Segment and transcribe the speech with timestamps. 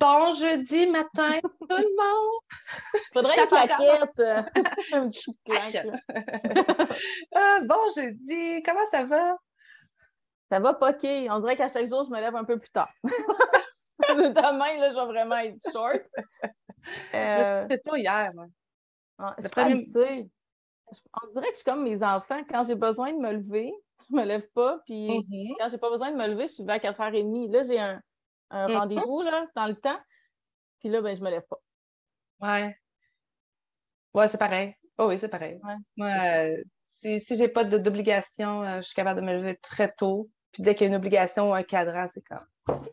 [0.00, 2.40] Bon jeudi matin, tout le monde!
[3.12, 4.22] Faudrait une claquette!
[4.94, 5.86] un petit claque.
[7.34, 9.36] Ah, bon jeudi, comment ça va?
[10.50, 11.30] Ça va poquer.
[11.30, 12.88] On dirait qu'à chaque jour, je me lève un peu plus tard.
[14.08, 16.00] Demain, là, je vais vraiment être short.
[17.14, 17.62] Euh...
[17.68, 18.46] C'était toi hier, moi.
[19.18, 19.72] Ah, je On
[21.34, 22.40] dirait que je suis comme mes enfants.
[22.48, 23.70] Quand j'ai besoin de me lever,
[24.08, 24.78] je me lève pas.
[24.86, 25.56] Puis mm-hmm.
[25.58, 27.52] quand j'ai pas besoin de me lever, je suis levée à 4h30.
[27.52, 28.00] Là, j'ai un,
[28.50, 28.76] un mm-hmm.
[28.76, 29.98] rendez-vous dans le temps.
[30.80, 31.60] Puis là, ben, je me lève pas.
[32.40, 32.76] Ouais.
[34.14, 34.74] Ouais, c'est pareil.
[34.98, 35.60] Oh oui, c'est pareil.
[35.62, 35.76] Ouais.
[35.96, 36.56] Moi, euh,
[37.00, 40.30] si, si j'ai pas d'obligation, euh, je suis capable de me lever très tôt.
[40.52, 42.84] Puis dès qu'il y a une obligation ou un cadran, c'est comme Non!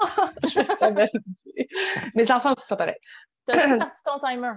[0.44, 1.68] je vais pas me lever.
[2.14, 2.98] Mes enfants aussi sont pareils.
[3.46, 4.52] T'as-tu parti ton timer?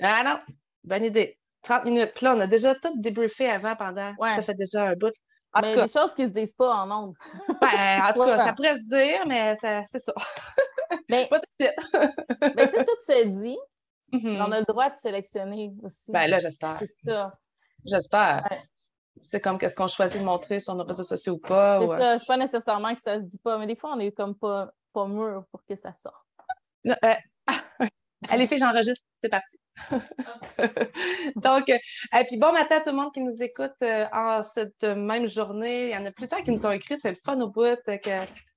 [0.00, 0.54] Ah non,
[0.84, 1.38] bonne idée.
[1.62, 2.12] 30 minutes.
[2.14, 4.14] Puis là, on a déjà tout débriefé avant pendant.
[4.20, 5.12] Ça fait déjà un bout.
[5.56, 7.14] En mais des choses qui ne se disent pas en nombre.
[7.60, 10.12] Ben, en tout cas, ça pourrait se dire, mais c'est ça.
[11.08, 11.96] Mais, pas tout de suite.
[12.56, 13.58] mais tu sais, tout se dit.
[14.12, 14.42] Mm-hmm.
[14.46, 16.12] On a le droit de sélectionner aussi.
[16.12, 16.78] Ben là, j'espère.
[16.80, 17.30] C'est ça.
[17.84, 18.46] J'espère.
[19.22, 21.80] C'est comme qu'est-ce qu'on choisit de montrer sur nos réseaux sociaux ou pas.
[21.80, 22.18] C'est ça.
[22.18, 24.70] C'est pas nécessairement que ça se dit pas, mais des fois, on est comme pas,
[24.92, 26.14] pas mûr pour que ça sorte.
[26.86, 27.14] Euh...
[28.28, 29.04] Allez, filles, j'enregistre.
[29.22, 29.56] C'est parti.
[31.36, 31.80] Donc, et
[32.14, 35.26] euh, puis bon matin à tout le monde qui nous écoute euh, en cette même
[35.26, 35.88] journée.
[35.88, 37.76] Il y en a plusieurs qui nous ont écrit, c'est le fun au bout, euh,
[37.98, 38.10] que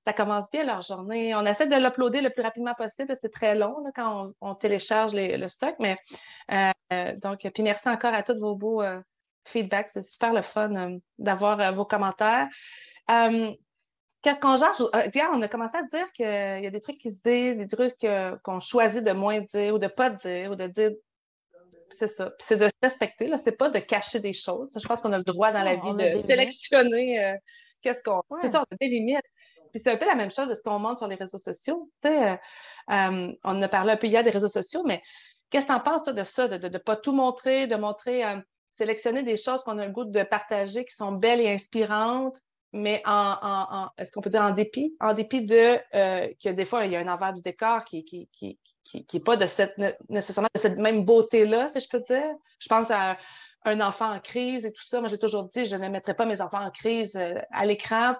[0.06, 1.34] ça commence bien leur journée.
[1.34, 3.14] On essaie de l'uploader le plus rapidement possible.
[3.20, 5.74] C'est très long quand on, télécharge le stock.
[5.78, 5.98] Mais
[7.18, 8.82] donc, puis merci encore à tous vos beaux
[9.44, 9.90] feedbacks.
[9.90, 12.48] C'est super le fun d'avoir vos commentaires.
[13.06, 15.30] Qu'on gère?
[15.32, 17.94] on a commencé à dire qu'il y a des trucs qui se disent, des trucs
[18.42, 20.92] qu'on choisit de moins dire ou de pas dire ou de dire
[21.92, 22.32] c'est ça.
[22.38, 23.26] c'est de se respecter.
[23.26, 23.36] Là.
[23.36, 24.72] C'est pas de cacher des choses.
[24.76, 27.36] Je pense qu'on a le droit dans la vie de sélectionner euh,
[27.82, 28.22] qu'est-ce qu'on.
[28.42, 29.24] C'est ça, on a des limites.
[29.72, 31.90] Puis c'est un peu la même chose de ce qu'on montre sur les réseaux sociaux.
[32.02, 32.36] Tu sais, euh,
[32.90, 35.02] euh, on en a parlé un peu hier des réseaux sociaux, mais
[35.50, 38.24] qu'est-ce que tu en penses, toi, de ça, de ne pas tout montrer, de montrer,
[38.72, 42.36] sélectionner des choses qu'on a le goût de partager qui sont belles et inspirantes,
[42.72, 44.96] mais en, en, est-ce qu'on peut dire en dépit?
[44.98, 48.28] En dépit de que des fois, il y a un envers du décor qui, qui,
[48.32, 52.34] qui, qui n'est pas de cette, nécessairement de cette même beauté-là, si je peux dire.
[52.58, 53.16] Je pense à
[53.64, 55.00] un enfant en crise et tout ça.
[55.00, 58.14] Moi, j'ai toujours dit, je ne mettrais pas mes enfants en crise euh, à l'écran,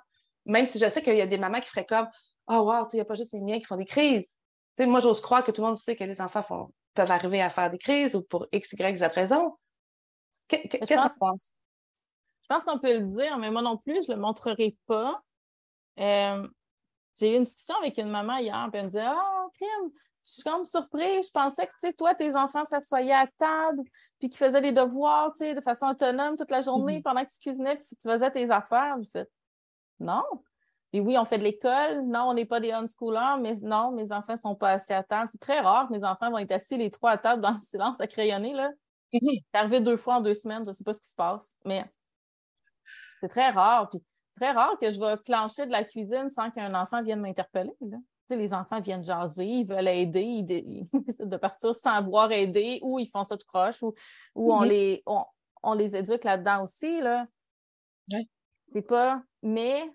[0.44, 2.08] même si je sais qu'il y a des mamans qui feraient comme
[2.46, 4.28] Oh, wow, il n'y a pas juste les miens qui font des crises.
[4.78, 7.48] moi, j'ose croire que tout le monde sait que les enfants font, peuvent arriver à
[7.48, 9.56] faire des crises ou pour X, Y, Z raison.
[10.48, 11.54] Qu'est-ce que tu penses?
[12.42, 15.22] Je pense qu'on peut le dire, mais moi non plus, je ne le montrerai pas.
[16.00, 16.48] Euh,
[17.20, 19.90] j'ai eu une discussion avec une maman hier, puis elle me disait Ah, oh, crime,
[20.24, 21.26] je suis comme surprise.
[21.26, 23.82] Je pensais que, tu sais, toi, tes enfants s'assoyaient à table,
[24.18, 27.02] puis qu'ils faisaient les devoirs, tu sais, de façon autonome toute la journée mm-hmm.
[27.02, 28.96] pendant que tu cuisinais, puis tu faisais tes affaires.
[29.02, 29.26] Je fais,
[29.98, 30.22] non.
[30.92, 32.02] Et oui, on fait de l'école.
[32.06, 35.02] Non, on n'est pas des homeschoolers, mais non, mes enfants ne sont pas assis à
[35.02, 35.28] table.
[35.30, 37.60] C'est très rare que mes enfants vont être assis les trois à table dans le
[37.60, 38.70] silence à crayonner, là.
[39.12, 39.44] Mm-hmm.
[39.52, 41.56] C'est arrivé deux fois en deux semaines, je ne sais pas ce qui se passe,
[41.64, 41.84] mais
[43.20, 43.88] c'est très rare.
[43.90, 44.02] Puis
[44.36, 47.72] très rare que je vais clencher de la cuisine sans qu'un enfant vienne m'interpeller.
[47.80, 47.98] Là
[48.34, 52.98] les enfants viennent jaser, ils veulent aider, ils, décident de partir sans vouloir aider, ou
[52.98, 53.94] ils font ça tout croche, ou,
[54.34, 54.68] on, mm-hmm.
[54.68, 55.02] les,
[55.62, 57.00] on, les éduque là-dedans aussi.
[57.00, 57.24] Là.
[58.72, 59.22] C'est pas.
[59.42, 59.90] Mais,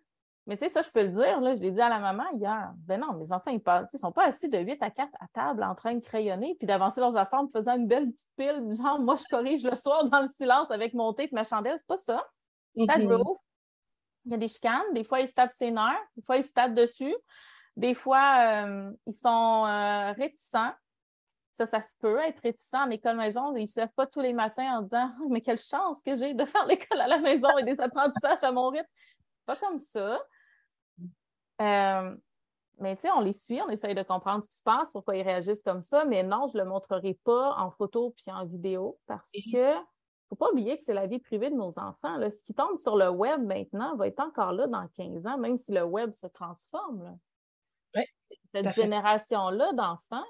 [0.48, 2.26] mais tu sais, ça, je peux le dire, là, je l'ai dit à la maman
[2.34, 2.74] hier.
[2.80, 5.64] Ben non, mes enfants, ils ne sont pas assis de 8 à 4 à table
[5.64, 8.76] en train de crayonner puis d'avancer leurs affaires en faisant une belle petite pile.
[8.76, 11.78] Genre, moi, je corrige le soir dans le silence avec mon thé et ma chandelle.
[11.78, 12.26] C'est pas ça.
[12.76, 13.38] Mm-hmm.
[14.26, 14.94] Il y a des chicanes.
[14.94, 16.04] Des fois, ils se tapent ses nerfs.
[16.16, 17.16] Des fois, ils se tapent dessus.
[17.76, 20.74] Des fois, euh, ils sont euh, réticents.
[21.52, 23.56] Ça, ça se peut être réticent en école maison.
[23.56, 26.16] Ils ne se lèvent pas tous les matins en disant oh, Mais quelle chance que
[26.16, 28.88] j'ai de faire l'école à la maison et des apprentissages à mon rythme.
[29.46, 30.20] Pas comme ça.
[31.62, 32.16] Euh,
[32.80, 35.16] mais tu sais, on les suit, on essaye de comprendre ce qui se passe, pourquoi
[35.16, 38.46] ils réagissent comme ça, mais non, je ne le montrerai pas en photo puis en
[38.46, 39.78] vidéo parce que
[40.26, 42.20] ne faut pas oublier que c'est la vie privée de nos enfants.
[42.30, 45.56] Ce qui tombe sur le web maintenant va être encore là dans 15 ans, même
[45.56, 47.18] si le web se transforme
[48.54, 50.26] cette génération-là d'enfants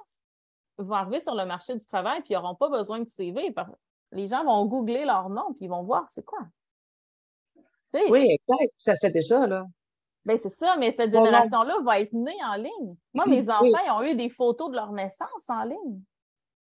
[0.78, 3.54] vont arriver sur le marché du travail puis ils n'auront pas besoin de CV.
[4.12, 6.40] Les gens vont googler leur nom puis ils vont voir c'est quoi.
[7.94, 8.74] oui, exact.
[8.78, 9.66] Ça se fait déjà, là.
[10.26, 12.96] Ben, c'est ça, mais cette génération-là va être née en ligne.
[13.14, 16.02] Moi, mes enfants, ils ont eu des photos de leur naissance en ligne.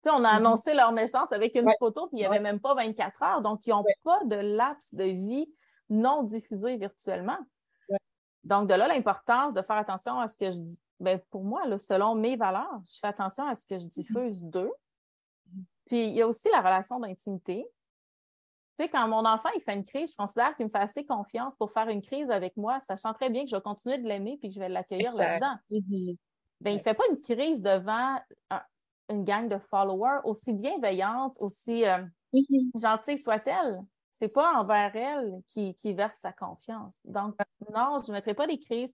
[0.05, 0.25] on a mm-hmm.
[0.37, 3.41] annoncé leur naissance avec une photo, puis il n'y avait même pas 24 heures.
[3.41, 5.53] Donc, ils n'ont pas de laps de vie
[5.89, 7.37] non diffusé virtuellement.
[8.45, 10.79] Donc, de là, l'importance de faire attention à ce que je dis.
[10.99, 13.89] Ben, pour moi, selon mes valeurs, je fais attention à ce que je mm-hmm.
[13.89, 14.71] diffuse d'eux.
[15.85, 17.65] Puis, il y a aussi la relation d'intimité.
[18.77, 21.05] Tu sais, quand mon enfant il fait une crise, je considère qu'il me fait assez
[21.05, 24.07] confiance pour faire une crise avec moi, sachant très bien que je vais continuer de
[24.07, 25.55] l'aimer puis que je vais l'accueillir là-dedans.
[25.71, 26.17] Mm-hmm.
[26.61, 28.19] ben, il ne fait pas une crise devant
[29.09, 31.97] une gang de followers, aussi bienveillante, aussi euh,
[32.33, 32.79] mm-hmm.
[32.79, 33.81] gentille soit-elle.
[34.19, 36.99] C'est pas envers elle qui, verse sa confiance.
[37.05, 37.35] Donc,
[37.73, 38.93] non, je ne mettrai pas des crises.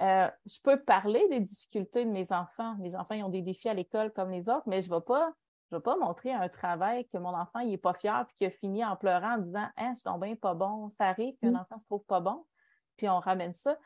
[0.00, 2.76] Euh, je peux parler des difficultés de mes enfants.
[2.78, 5.04] Mes enfants ils ont des défis à l'école comme les autres, mais je ne vais
[5.04, 5.32] pas
[5.70, 8.46] je ne vais pas montrer un travail que mon enfant n'est pas fier puis qui
[8.46, 10.90] a fini en pleurant en disant hein, je suis bien pas bon.
[10.90, 11.56] Ça arrive qu'un mm.
[11.56, 12.44] enfant ne se trouve pas bon,
[12.96, 13.76] puis on ramène ça.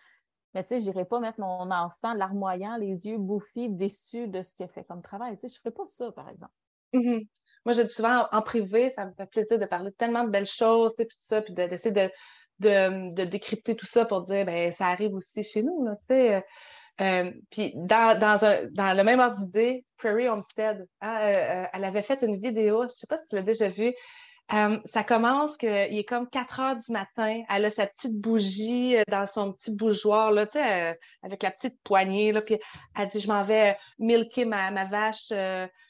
[0.55, 4.43] Mais tu sais, je n'irai pas mettre mon enfant larmoyant, les yeux bouffis, déçu de
[4.43, 5.37] ce qu'il a fait comme travail.
[5.39, 6.53] Tu sais, je ne ferai pas ça, par exemple.
[6.93, 7.27] Mm-hmm.
[7.65, 10.47] Moi, dis souvent en privé, ça me fait plaisir de parler de tellement de belles
[10.47, 12.11] choses, puis tout ça, puis d'essayer de,
[12.63, 16.43] de, décrypter tout ça pour dire, ben ça arrive aussi chez nous, tu sais.
[17.01, 22.23] Euh, puis dans, dans, le même ordre d'idée, Prairie Homestead, euh, euh, elle avait fait
[22.23, 23.95] une vidéo, je ne sais pas si tu l'as déjà vue,
[24.49, 27.43] ça commence qu'il est comme 4 heures du matin.
[27.49, 30.47] Elle a sa petite bougie dans son petit bougeoir, là,
[31.23, 32.33] avec la petite poignée.
[32.33, 32.59] Là, puis
[32.99, 35.33] elle dit Je m'en vais milker ma, vache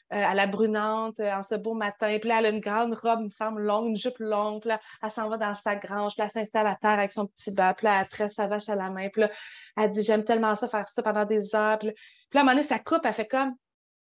[0.09, 2.17] à la brunante en ce beau matin.
[2.19, 4.61] Puis là, elle a une grande robe, me semble, longue, une jupe longue.
[4.61, 6.13] Puis là, elle s'en va dans sa grange.
[6.15, 7.73] Puis elle s'installe à terre avec son petit bas.
[7.73, 9.09] Puis là, elle tresse sa vache à la main.
[9.09, 9.31] Puis là,
[9.75, 11.79] elle dit J'aime tellement ça, faire ça pendant des heures.
[11.79, 11.93] Puis là,
[12.35, 13.01] à un moment donné, ça coupe.
[13.03, 13.55] Elle fait comme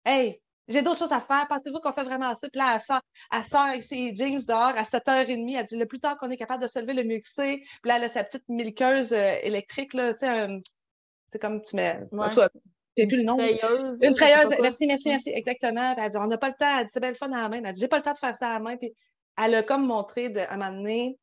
[0.04, 1.46] Hey, j'ai d'autres choses à faire.
[1.48, 2.48] Pensez-vous qu'on fait vraiment ça?
[2.48, 5.56] Puis là, elle sort, elle sort avec ses jeans dehors à 7h30.
[5.58, 7.56] Elle dit le plus tard qu'on est capable de se lever, le mieux que c'est.
[7.56, 9.94] Puis là, elle a sa petite milqueuse euh, électrique.
[9.94, 12.00] Là, c'est comme tu mets.
[12.10, 12.48] Toi,
[12.96, 13.38] c'est plus le nom.
[13.38, 13.98] Une treilleuse.
[14.02, 14.56] Une treilleuse.
[14.60, 15.30] Merci, merci, merci.
[15.30, 15.94] Exactement.
[15.94, 16.78] Puis elle dit on n'a pas le temps.
[16.78, 17.62] Elle dit c'est belle fun à la main.
[17.64, 18.76] Elle dit j'ai pas le temps de faire ça à la main.
[18.76, 18.92] Puis
[19.38, 21.18] elle a comme montré de, à un moment donné,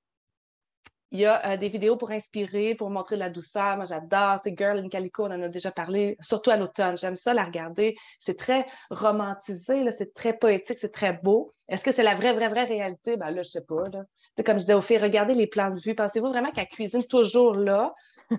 [1.11, 3.77] il y a euh, des vidéos pour inspirer, pour montrer de la douceur.
[3.77, 4.39] Moi, j'adore.
[4.45, 6.97] Girl in Calico, on en a déjà parlé, surtout à l'automne.
[6.97, 7.95] J'aime ça la regarder.
[8.19, 11.53] C'est très romantisé, c'est très poétique, c'est très beau.
[11.67, 13.17] Est-ce que c'est la vraie, vraie, vraie réalité?
[13.17, 13.83] Ben là, je sais pas.
[14.37, 15.95] C'est comme je disais au fait, regardez les plans de vue.
[15.95, 17.93] Pensez-vous vraiment qu'elle cuisine toujours là?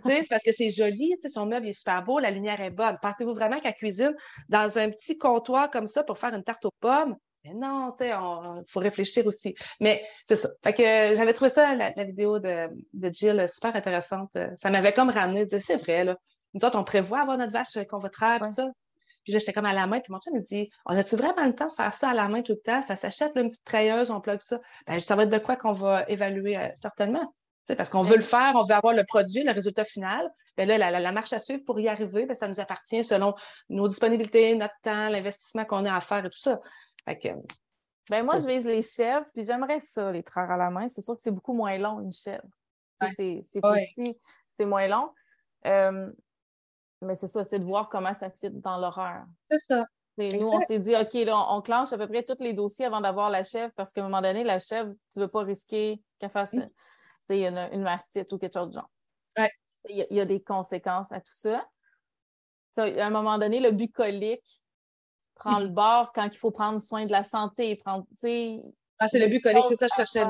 [0.05, 2.97] c'est parce que c'est joli, son meuble est super beau, la lumière est bonne.
[3.03, 4.15] Pensez-vous vraiment qu'elle cuisine
[4.49, 7.17] dans un petit comptoir comme ça pour faire une tarte aux pommes?
[7.45, 9.55] Mais non, tu sais, il faut réfléchir aussi.
[9.81, 10.51] Mais c'est ça.
[10.63, 14.37] Fait que j'avais trouvé ça, la, vidéo de, de, Jill, super intéressante.
[14.57, 16.17] Ça m'avait comme ramené, c'est vrai, là.
[16.55, 18.69] Nous autres, on prévoit avoir notre vache qu'on va traire, tout ça.
[19.25, 21.55] Puis j'étais comme à la main, puis mon chum me dit On a-tu vraiment le
[21.55, 22.83] temps de faire ça à la main tout le temps?
[22.83, 24.61] Ça s'achète, une petite trailleuse, on plug ça.
[24.87, 27.33] Ben, ça va être de quoi qu'on va évaluer euh, certainement.
[27.77, 30.31] parce qu'on veut le faire, on veut avoir le produit, le résultat final.
[30.57, 33.35] Bien là, la, marche à suivre pour y arriver, bien, ça nous appartient selon
[33.69, 36.61] nos disponibilités, notre temps, l'investissement qu'on a à faire et tout ça.
[38.11, 40.88] Ben moi, je vise les chèvres, puis j'aimerais ça, les traire à la main.
[40.88, 42.47] C'est sûr que c'est beaucoup moins long, une chèvre.
[43.17, 44.19] C'est petit,
[44.55, 45.11] c'est moins long.
[45.67, 46.11] Euh,
[47.02, 49.25] mais c'est ça, c'est de voir comment ça fit dans l'horreur.
[49.50, 49.87] C'est ça.
[50.19, 53.00] Nous, on s'est dit, OK, là, on, clenche à peu près tous les dossiers avant
[53.00, 56.02] d'avoir la chèvre, parce qu'à un moment donné, la chèvre, tu ne veux pas risquer
[56.19, 56.69] qu'elle fasse mm.
[57.31, 58.91] une, une mastite ou quelque chose de genre.
[59.88, 61.67] Il, y a, des conséquences à tout ça.
[62.76, 64.61] à un moment donné, le bucolique,
[65.41, 67.75] prend le bord quand il faut prendre soin de la santé.
[67.77, 68.07] Prendre,
[68.99, 70.27] ah, c'est le but collègue, c'est ça que je cherchais.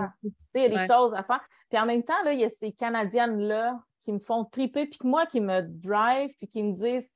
[0.55, 1.41] Il y a des choses à faire.
[1.69, 4.99] Puis en même temps, là, il y a ces Canadiennes-là qui me font triper, puis
[5.05, 7.11] moi qui me drive, puis qui me disent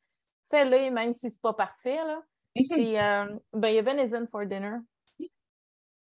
[0.50, 1.96] fais-le, même si c'est pas parfait.
[1.96, 2.20] Là.
[2.70, 4.76] Puis, euh, ben, il y a Venison for Dinner.
[5.18, 5.28] Il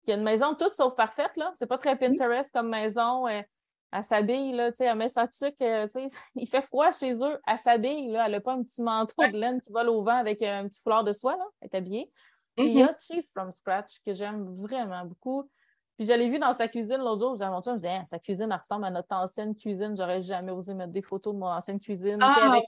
[0.07, 1.54] y a une maison toute sauf parfaite, là.
[1.56, 3.28] C'est pas très Pinterest comme maison.
[3.28, 3.42] Euh,
[3.91, 6.92] elle s'habille, là, tu sais, elle met sa tuque, euh, tu sais, il fait froid
[6.92, 9.89] chez eux, elle s'habille, là, elle n'a pas un petit manteau de laine qui vole
[9.89, 12.11] au vent avec un petit foulard de soie, là, elle est habillée.
[12.57, 12.95] Il y a mm-hmm.
[13.06, 15.49] Cheese from Scratch que j'aime vraiment beaucoup.
[15.97, 18.51] Puis je l'ai vu dans sa cuisine l'autre jour, j'ai mon je dis, sa cuisine
[18.51, 22.18] ressemble à notre ancienne cuisine, j'aurais jamais osé mettre des photos de mon ancienne cuisine.
[22.21, 22.65] Ah, avec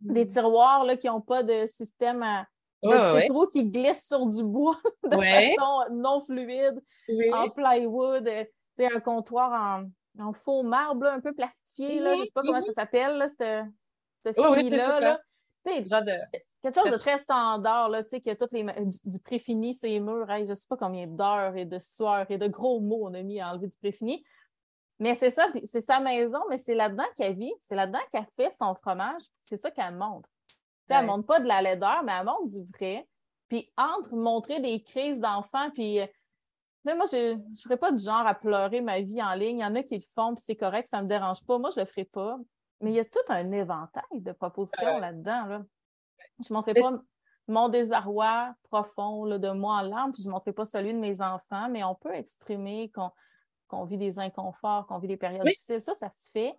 [0.00, 2.46] des tiroirs là, qui n'ont pas de système à,
[2.82, 6.82] de petits trous qui glissent sur du bois de façon non fluide,
[7.32, 8.28] en plywood,
[8.76, 9.84] c'est un comptoir en
[10.18, 13.28] en faux marbre, un peu plastifié, là, je ne sais pas comment ça s'appelle, là,
[13.28, 13.66] cette,
[14.24, 15.20] cette là
[16.62, 18.64] Quelque chose de très standard, là, tu sais, que toutes les,
[19.04, 22.46] du, préfini, ces murs, je ne sais pas combien d'heures et de sueur et de
[22.46, 24.24] gros mots on a mis à enlever du préfini.
[24.98, 28.52] Mais c'est ça, c'est sa maison, mais c'est là-dedans qu'elle vit, c'est là-dedans qu'elle fait
[28.56, 30.28] son fromage, c'est ça qu'elle montre.
[30.88, 33.08] Elle ne montre pas de la laideur, mais elle montre du vrai.
[33.48, 36.06] Puis entre montrer des crises d'enfants, puis euh,
[36.84, 39.58] mais moi, je ne serais pas du genre à pleurer ma vie en ligne.
[39.58, 41.58] Il y en a qui le font, puis c'est correct, ça ne me dérange pas.
[41.58, 42.38] Moi, je ne le ferai pas.
[42.80, 45.44] Mais il y a tout un éventail de propositions là-dedans.
[45.46, 45.62] Là.
[46.40, 46.92] Je ne montrerai pas
[47.48, 50.98] mon désarroi profond là, de moi en larmes, puis je ne montrerai pas celui de
[50.98, 52.90] mes enfants, mais on peut exprimer
[53.68, 55.80] qu'on vit des inconforts, qu'on vit des périodes difficiles.
[55.80, 56.54] Ça, ça se fait,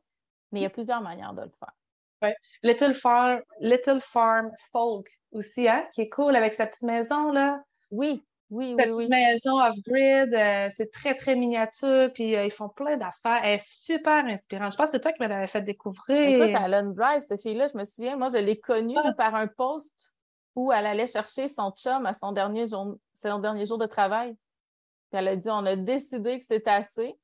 [0.52, 1.74] mais il y a plusieurs manières de le faire.
[2.22, 2.36] Ouais.
[2.64, 7.62] Little Farm, Little Farm Folk aussi, hein, qui est cool avec sa petite maison, là.
[7.92, 9.08] Oui, Oui, Petite oui, oui.
[9.10, 13.42] maison off-grid, euh, c'est très, très miniature, puis euh, ils font plein d'affaires.
[13.44, 14.72] Elle est super inspirante.
[14.74, 16.62] Je pense que c'est toi qui me l'avais fait Écoute, découvrir.
[16.64, 19.14] elle a une drive, cette fille-là, je me souviens, moi, je l'ai connue Ah.
[19.14, 20.12] par un post
[20.56, 24.36] où elle allait chercher son chum à son dernier jour, son dernier jour de travail.
[25.10, 27.16] Puis elle a dit on a décidé que c'était assez.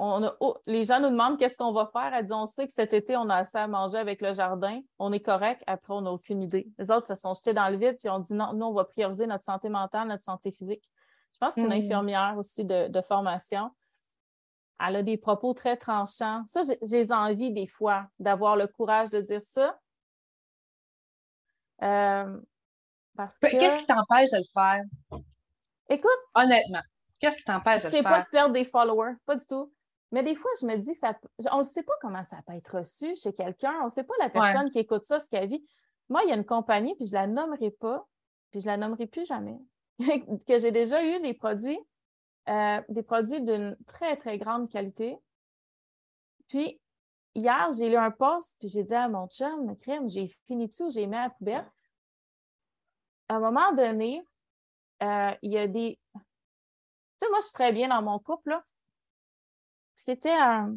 [0.00, 2.14] On a, oh, les gens nous demandent qu'est-ce qu'on va faire.
[2.14, 4.80] Elle dit on sait que cet été, on a assez à manger avec le jardin.
[5.00, 5.64] On est correct.
[5.66, 6.68] Après, on n'a aucune idée.
[6.78, 8.84] Les autres se sont jetés dans le vide puis on dit non, nous, on va
[8.84, 10.88] prioriser notre santé mentale, notre santé physique.
[11.32, 11.84] Je pense que c'est une Mm.
[11.84, 13.70] infirmière aussi de, de formation.
[14.86, 16.44] Elle a des propos très tranchants.
[16.46, 19.76] Ça, j'ai- envie des fois d'avoir le courage de dire ça.
[21.82, 22.38] Euh,
[23.16, 24.82] parce que, Qu'est-ce qui t'empêche de le faire?
[25.88, 26.82] écoute, Honnêtement,
[27.18, 28.24] qu'est-ce qui t'empêche de le c'est pas faire?
[28.24, 29.72] de perdre des followers, pas du tout.
[30.10, 31.18] Mais des fois, je me dis, ça,
[31.52, 33.74] on ne sait pas comment ça peut être reçu chez quelqu'un.
[33.82, 35.66] On ne sait pas la personne qui écoute ça, ce qu'elle vit.
[36.08, 38.06] Moi, il y a une compagnie, puis je la nommerai pas,
[38.50, 39.58] puis je la nommerai plus jamais,
[40.46, 41.78] que j'ai déjà eu des produits,
[42.48, 45.18] euh, des produits d'une très, très grande qualité.
[46.48, 46.80] Puis,
[47.34, 50.88] hier, j'ai lu un post, puis j'ai dit à mon chum, crème, j'ai fini tout,
[50.88, 51.70] j'ai mis à la poubelle.
[53.28, 54.24] À un moment donné,
[55.02, 55.98] euh, il y a des.
[56.14, 56.20] Tu
[57.26, 58.64] sais, moi, je suis très bien dans mon couple, là.
[60.04, 60.76] C'était un.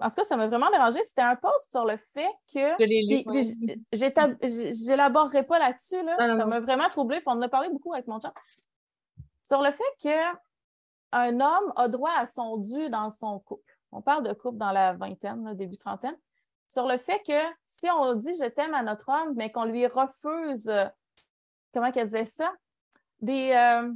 [0.00, 1.04] En tout cas, ça m'a vraiment dérangé.
[1.04, 2.74] C'était un post sur le fait que.
[3.92, 6.02] Je j'élaborerai pas là-dessus.
[6.02, 6.16] Là.
[6.16, 7.18] Ça m'a vraiment troublé.
[7.18, 8.30] Puis on en a parlé beaucoup avec mon chum.
[9.44, 10.36] Sur le fait que
[11.12, 13.78] un homme a droit à son dû dans son couple.
[13.92, 16.16] On parle de couple dans la vingtaine, là, début trentaine.
[16.68, 19.86] Sur le fait que si on dit je t'aime à notre homme, mais qu'on lui
[19.86, 20.86] refuse, euh,
[21.74, 22.52] comment qu'elle disait ça?
[23.20, 23.92] Des, euh,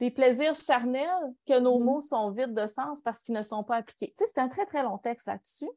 [0.00, 1.84] des plaisirs charnels, que nos Mhm.
[1.84, 4.08] mots sont vides de sens parce qu'ils ne sont pas appliqués.
[4.08, 5.70] Tu sais, c'était un très, très long texte là-dessus.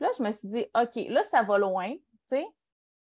[0.00, 2.46] Là, je me suis dit, OK, là, ça va loin, tu sais,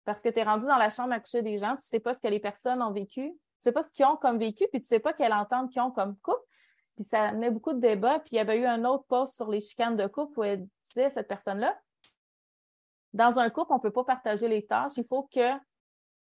[0.06, 2.00] parce que tu es rendu dans la chambre à coucher des gens, tu ne sais
[2.00, 4.40] pas ce que les personnes ont vécu, tu ne sais pas ce qu'ils ont comme
[4.40, 6.42] vécu, puis tu ne sais pas quelle entente qu'ils ont comme couple.
[6.96, 8.20] Puis ça amenait beaucoup de débats.
[8.20, 10.68] Puis il y avait eu un autre post sur les chicanes de couple où elle
[10.86, 11.78] disait, cette personne-là,
[13.14, 14.98] dans un couple, on ne peut pas partager les tâches.
[14.98, 15.50] Il faut que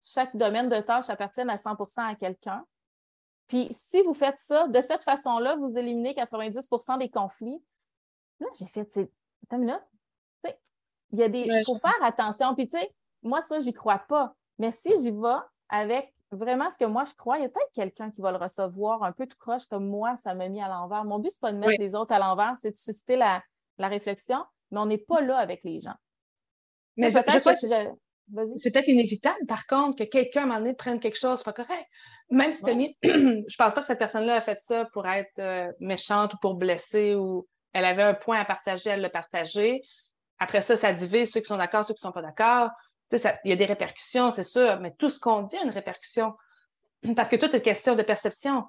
[0.02, 2.64] chaque domaine de tâche appartienne à 100% à quelqu'un.
[3.48, 7.62] Puis si vous faites ça, de cette façon-là, vous éliminez 90% des conflits.
[8.40, 8.86] Là, j'ai fait.
[8.86, 9.10] Tu sais,
[11.12, 11.62] Il y a des.
[11.64, 12.54] Faut faire attention.
[12.54, 14.34] Puis, tu sais, moi, ça, j'y crois pas.
[14.58, 15.38] Mais si j'y vais
[15.68, 18.38] avec vraiment ce que moi je crois, il y a peut-être quelqu'un qui va le
[18.38, 21.04] recevoir un peu tout croche comme moi, ça m'a mis à l'envers.
[21.04, 21.76] Mon but, c'est pas de mettre Oui.
[21.78, 23.42] les autres à l'envers, c'est de susciter la,
[23.78, 25.94] la réflexion, mais on n'est pas là avec les gens.
[26.96, 27.90] Mais je, Peut-être je crois que si je-.
[28.56, 31.52] C'est peut-être inévitable, par contre, que quelqu'un, à un moment donné, prenne quelque chose, pas
[31.52, 31.86] correct.
[32.30, 32.74] Même si Ouais.
[32.74, 36.36] mis, je pense pas que cette personne-là a fait ça pour être euh, méchante ou
[36.40, 39.82] pour blesser ou elle avait un point à partager, elle l'a partagé.
[40.38, 42.70] Après ça, ça divise ceux qui sont d'accord, ceux qui sont pas d'accord.
[43.10, 45.56] Tu sais, ça- il y a des répercussions, c'est sûr, mais tout ce qu'on dit
[45.56, 46.34] a une répercussion.
[47.16, 48.64] Parce que tout est question de perception.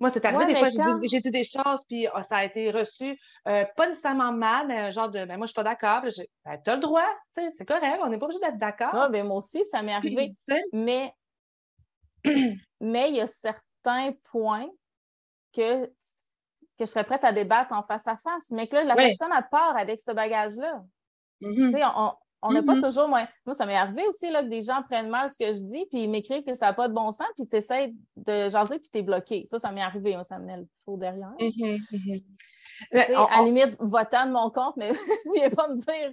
[0.00, 2.24] Moi, c'est arrivé Ouais, des fois, j'ai quand- dit, j'ai dit des choses, puis ah,
[2.24, 5.50] ça a été reçu, euh, pas nécessairement mal, mais un genre de, ben moi, je
[5.52, 6.00] suis pas d'accord.
[6.02, 8.90] Ben, t'as le droit, tu c'est correct, on n'est pas obligé d'être d'accord.
[8.94, 10.34] Ah, ben, moi aussi, ça m'est arrivé.
[10.48, 11.14] tu Mais
[12.80, 14.68] mais il y a certains points
[15.54, 15.90] que, que
[16.80, 18.50] je serais prête à débattre en face à face.
[18.50, 19.08] Mais que là, la Oui.
[19.08, 20.82] personne a peur avec ce bagage-là.
[21.42, 21.74] mhm.
[21.74, 23.08] Tu on on n'a pas toujours.
[23.08, 25.60] Moi, moi, ça m'est arrivé aussi là, que des gens prennent mal ce que je
[25.62, 28.48] dis, puis ils m'écrivent que ça n'a pas de bon sens, puis tu essaies de
[28.48, 29.44] jaser, puis tu es bloqué.
[29.48, 30.14] Ça, ça m'est arrivé.
[30.14, 31.32] hein, ça me met le faux derrière.
[31.38, 32.20] Mhm, mhm.
[32.92, 34.90] Tu sais, On- à la on- limite, votant de mon compte, mais
[35.34, 36.12] viens pas me dire.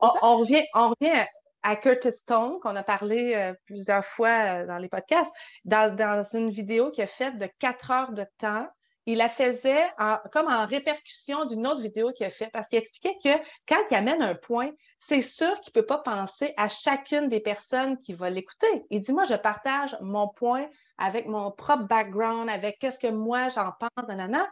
[0.00, 1.24] on, on revient, on revient
[1.62, 4.28] à Curtis Stone, qu'on a parlé euh, plusieurs fois
[4.62, 5.32] euh, dans les podcasts,
[5.64, 8.66] dans, dans une vidéo qu'il a faite de quatre heures de temps.
[9.06, 9.90] Il la faisait
[10.30, 13.96] comme en répercussion d'une autre vidéo qu'il a faite parce qu'il expliquait que quand il
[13.96, 18.14] amène un point, c'est sûr qu'il ne peut pas penser à chacune des personnes qui
[18.14, 18.86] va l'écouter.
[18.90, 20.68] Il dit, moi, je partage mon point
[20.98, 24.48] avec mon propre background, avec qu'est-ce que moi j'en pense, nanana.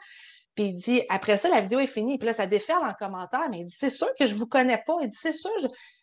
[0.56, 2.18] Puis il dit, après ça, la vidéo est finie.
[2.18, 4.48] Puis là, ça déferle en commentaire, mais il dit, c'est sûr que je ne vous
[4.48, 4.96] connais pas.
[5.00, 5.52] Il dit, c'est sûr,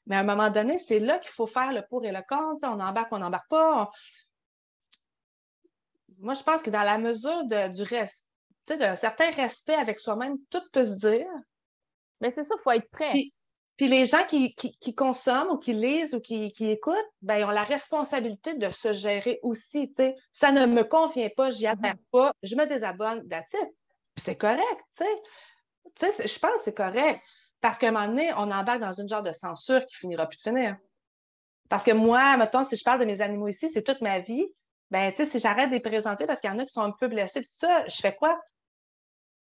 [0.05, 2.65] mais à un moment donné, c'est là qu'il faut faire le pour et le contre.
[2.65, 3.91] On embarque, on n'embarque pas.
[6.19, 8.23] Moi, je pense que dans la mesure du respect,
[8.75, 11.27] d'un certain respect avec soi-même, tout peut se dire.
[12.19, 13.11] Mais c'est ça, il faut être prêt.
[13.11, 13.33] Puis-
[13.77, 17.37] Puis les gens qui, qui- qui consomment ou qui lisent ou qui, qui écoutent, ben,
[17.37, 19.89] ils ont la responsabilité de se gérer aussi.
[19.89, 20.15] tu sais.
[20.33, 23.45] Ça ne me convient pas, j'y adhère pas, je me désabonne, it.
[24.15, 25.21] Puis c'est correct, tu sais.
[25.95, 27.21] Tu sais, c'est- je pense que c'est correct.
[27.61, 30.37] Parce qu'à un moment donné, on embarque dans une genre de censure qui finira plus
[30.37, 30.75] de finir.
[31.69, 34.45] Parce que moi, mettons, si je parle de mes animaux ici, c'est toute ma vie.
[34.89, 36.81] Ben, tu sais, si j'arrête de les présenter parce qu'il y en a qui sont
[36.81, 38.39] un peu blessés, tout ça, je fais quoi?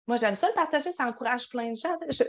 [0.08, 1.96] Moi, j'aime ça le partager, ça encourage plein de gens.
[2.10, 2.24] Je-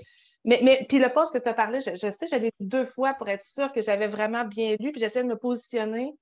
[0.45, 3.13] Mais, mais puis le poste que tu as parlé, je, je sais, j'allais deux fois
[3.15, 6.13] pour être sûre que j'avais vraiment bien lu, puis j'essayais de me positionner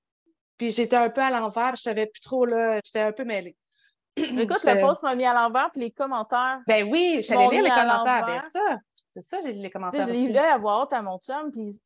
[0.57, 3.55] Puis j'étais un peu à l'envers, je savais plus trop, là, j'étais un peu mêlée.
[4.15, 6.59] Écoute, le post m'a mis à l'envers, puis les commentaires.
[6.67, 8.25] Ben oui, j'allais lire les commentaires.
[8.25, 8.77] Ben ça,
[9.15, 10.01] c'est ça, j'ai lu les commentaires.
[10.07, 11.79] Je l'ai lu à voix haute à mon chum, puis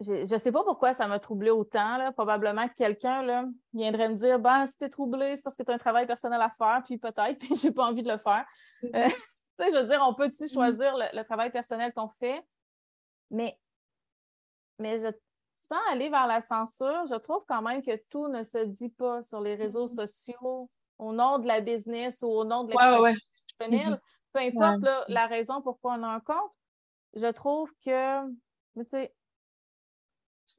[0.00, 1.96] je ne sais pas pourquoi ça m'a troublé autant.
[1.96, 2.12] Là.
[2.12, 5.74] Probablement que quelqu'un viendrait me dire Ben, si t'es troublé, c'est parce que tu as
[5.74, 8.46] un travail personnel à faire, puis peut-être, puis j'ai pas envie de le faire.
[8.84, 9.08] Euh,
[9.58, 10.48] je veux dire, on peut-tu mm.
[10.48, 12.40] choisir le, travail personnel qu'on fait?
[13.30, 13.58] Mais,
[14.78, 15.08] mais je,
[15.70, 19.20] sans aller vers la censure, je trouve quand même que tout ne se dit pas
[19.20, 20.06] sur les réseaux mm-hmm.
[20.06, 23.18] sociaux au nom de la business ou au nom de l'expérience
[23.60, 24.00] mm-hmm.
[24.32, 26.52] Peu importe la raison pourquoi on a un compte,
[27.14, 28.28] je trouve que,
[28.76, 29.14] tu sais,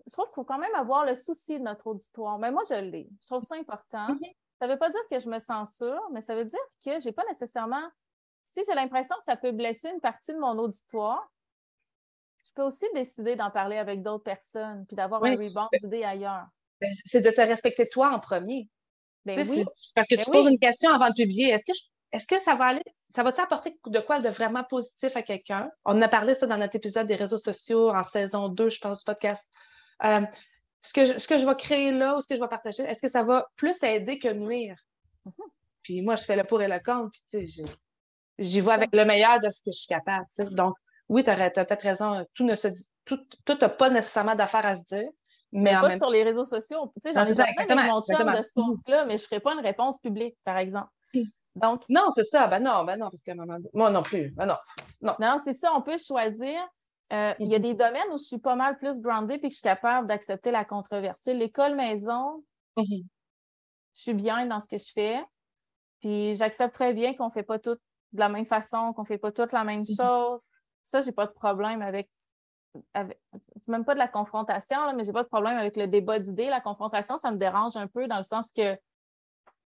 [0.09, 2.39] je trouve qu'il faut quand même avoir le souci de notre auditoire.
[2.39, 3.07] Mais moi, je l'ai.
[3.21, 4.07] Je trouve ça important.
[4.07, 4.35] Mm-hmm.
[4.59, 7.05] Ça ne veut pas dire que je me censure, mais ça veut dire que je
[7.05, 7.87] n'ai pas nécessairement.
[8.47, 11.31] Si j'ai l'impression que ça peut blesser une partie de mon auditoire,
[12.43, 16.47] je peux aussi décider d'en parler avec d'autres personnes puis d'avoir un rebound d'idées ailleurs.
[16.81, 18.67] Ben, c'est de te respecter toi en premier.
[19.25, 19.63] Ben oui.
[19.93, 21.49] Parce que ben tu poses une question avant de publier.
[21.49, 21.77] Est-ce que,
[22.11, 25.69] est-ce que ça va aller, ça va t'apporter de quoi de vraiment positif à quelqu'un?
[25.85, 28.99] On a parlé ça dans notre épisode des réseaux sociaux en saison 2, je pense,
[28.99, 29.47] du podcast.
[30.03, 30.22] Euh,
[30.82, 32.84] ce, que je, ce que je vais créer là ou ce que je vais partager,
[32.84, 34.77] est-ce que ça va plus aider que nuire?
[35.25, 35.50] Mm-hmm.
[35.84, 37.62] Puis moi, je fais le pour et le contre, puis
[38.38, 40.25] j'y vais avec le meilleur de ce que je suis capable.
[40.51, 40.75] Donc,
[41.10, 43.20] oui, tu as, peut-être raison, tout ne se dit, tout
[43.60, 45.10] n'a pas nécessairement d'affaires à se dire.
[45.51, 46.91] Mais pas sur les réseaux sociaux.
[47.01, 49.53] Tu sais, j'en ai avec mon chum de ce post-là, mais je ne ferai pas
[49.53, 50.89] une réponse publique, par exemple.
[51.56, 52.48] Donc, non, c'est ça.
[52.48, 53.32] Ben non, ben non, parce que
[53.74, 54.29] moi non plus.
[54.32, 54.58] Ben non.
[55.01, 55.74] Non, non c'est ça.
[55.75, 56.62] On peut choisir
[57.11, 59.49] euh, il y a des domaines où je suis pas mal plus groundée et que
[59.49, 61.19] je suis capable d'accepter la controverse.
[61.25, 62.43] L'école maison,
[62.77, 63.03] mhm.
[63.95, 65.19] je suis bien dans ce que je fais.
[66.01, 67.75] Puis j'accepte très bien qu'on ne fait pas tout
[68.11, 69.95] de la même façon, qu'on ne fait pas toutes la même mhm.
[69.97, 70.45] chose.
[70.83, 72.09] Ça, j'ai pas de problème avec.
[72.93, 75.87] avec c'est même pas de la confrontation, là, mais j'ai pas de problème avec le
[75.87, 76.47] débat d'idées.
[76.47, 78.75] La confrontation, ça me dérange un peu dans le sens que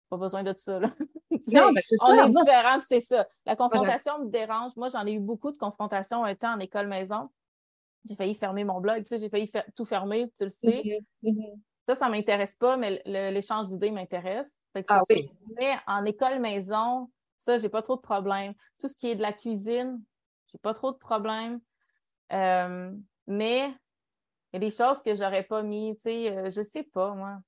[0.09, 0.79] pas besoin de ça.
[1.47, 2.05] non, mais c'est ça.
[2.07, 3.27] On est différents, c'est ça.
[3.45, 4.71] La confrontation me dérange.
[4.75, 7.29] Moi, j'en ai eu beaucoup de confrontations un temps en école maison.
[8.05, 10.83] J'ai failli fermer mon blog, tu sais, j'ai failli tout fermer, tu le sais.
[10.83, 11.59] Mm-hmm, mm-hmm.
[11.87, 14.57] Ça, ça ne m'intéresse pas, mais l'échange d'idées m'intéresse.
[14.87, 15.31] Ah oui.
[15.57, 18.53] Mais en école maison, ça, j'ai pas trop de problèmes.
[18.79, 20.01] Tout ce qui est de la cuisine,
[20.51, 21.59] j'ai pas trop de problèmes.
[22.31, 22.91] Euh,
[23.27, 23.67] mais
[24.51, 27.13] il y a des choses que j'aurais pas mis, tu sais, euh, je sais pas,
[27.13, 27.39] moi.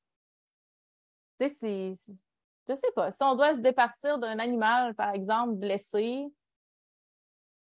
[1.40, 2.25] Tu sais, c'est
[2.68, 6.26] je sais pas, si on doit se départir d'un animal, par exemple, blessé,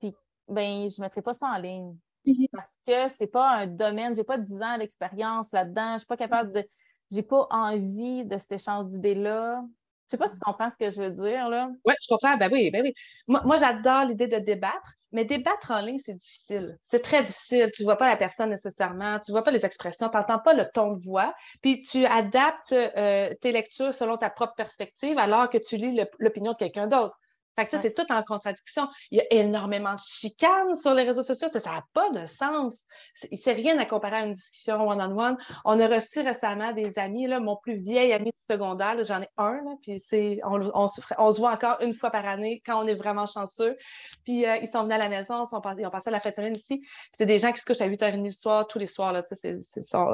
[0.01, 0.15] puis
[0.49, 1.97] ben, je ne mettrai pas ça en ligne.
[2.25, 2.47] Mhm.
[2.53, 6.17] Parce que c'est pas un domaine, j'ai pas 10 ans d'expérience là-dedans, je suis pas
[6.17, 6.55] capable mhm.
[6.55, 6.69] de.
[7.11, 9.63] J'ai pas envie de cet échange d'idées-là.
[10.07, 11.69] Je sais pas si tu comprends ce que je veux dire, là.
[11.85, 12.37] Oui, je comprends.
[12.39, 12.95] Ben oui, ben oui.
[13.29, 16.79] Moi, j'adore l'idée de débattre, mais débattre en ligne, c'est difficile.
[16.83, 17.71] C'est très difficile.
[17.75, 20.39] Tu ne vois pas la personne nécessairement, tu ne vois pas les expressions, tu n'entends
[20.39, 25.19] pas le ton de voix, puis tu adaptes euh, tes lectures selon ta propre perspective
[25.19, 27.17] alors que tu lis l'opinion de quelqu'un d'autre.
[27.59, 28.89] Fait que ça, c'est tout en contradiction.
[29.11, 31.49] Il y a énormément de chicanes sur les réseaux sociaux.
[31.53, 32.85] Ça n'a pas de sens.
[33.15, 35.37] C'est rien à comparer à une discussion one-on-one.
[35.65, 39.29] On a reçu récemment des amis, là, mon plus vieil ami de secondaire, j'en ai
[39.37, 42.95] un, là, puis on, on, se voit encore une fois par année quand on est
[42.95, 43.77] vraiment chanceux.
[44.25, 46.57] Puis euh, ils sont venus à la maison, ils, ont passé la fête de semaine
[46.57, 46.83] ici.
[47.13, 49.23] C'est des gens qui se couchent à 8h30 le soir, tous les soirs, là,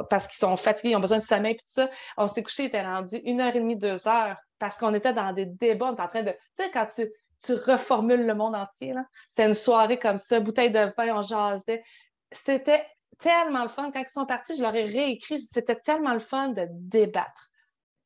[0.09, 1.89] parce qu'ils sont fatigués, ils ont besoin de sommeil, puis tout ça.
[2.17, 5.93] On s'est couché, il était rendu 1h30, 2h parce qu'on était dans des débats, on
[5.93, 6.31] était en train de.
[6.31, 7.09] Tu sais, quand tu
[7.43, 8.93] tu reformules le monde entier.
[9.29, 11.83] C'était une soirée comme ça, bouteille de vin, on jasait.
[12.31, 12.85] C'était
[13.19, 13.91] tellement le fun.
[13.91, 15.41] Quand ils sont partis, je leur ai réécrit.
[15.41, 17.49] C'était tellement le fun de débattre.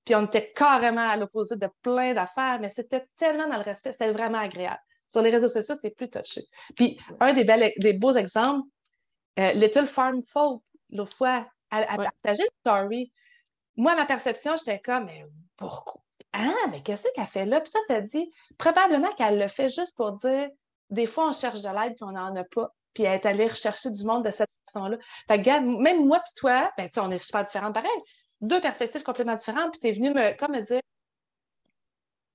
[0.06, 3.94] Puis on était carrément à l'opposé de plein d'affaires, mais c'était tellement dans le respect,
[3.94, 4.82] c'était vraiment agréable.
[5.08, 6.42] Sur les réseaux sociaux, c'est plus touché.
[6.76, 7.46] Puis un des,
[7.78, 8.68] des beaux exemples,
[9.40, 13.14] euh, Little Farm Folk, l'autre fois, elle a partagé une story.
[13.78, 16.03] Moi, ma perception, j'étais comme, mais pourquoi?
[16.34, 17.62] Ah, mais qu'est-ce qu'elle fait là?
[17.62, 20.50] Puis toi, tu as dit, probablement qu'elle le fait juste pour dire,
[20.90, 22.74] des fois, on cherche de l'aide puis on n'en a pas.
[22.94, 24.98] Puis elle est allée rechercher du monde de cette façon-là.
[25.28, 27.90] Fait que, même moi puis toi, ben, on est super différents pareil.
[28.42, 29.72] Deux perspectives complètement différentes.
[29.72, 30.82] Puis tu es venu me, comme me dire,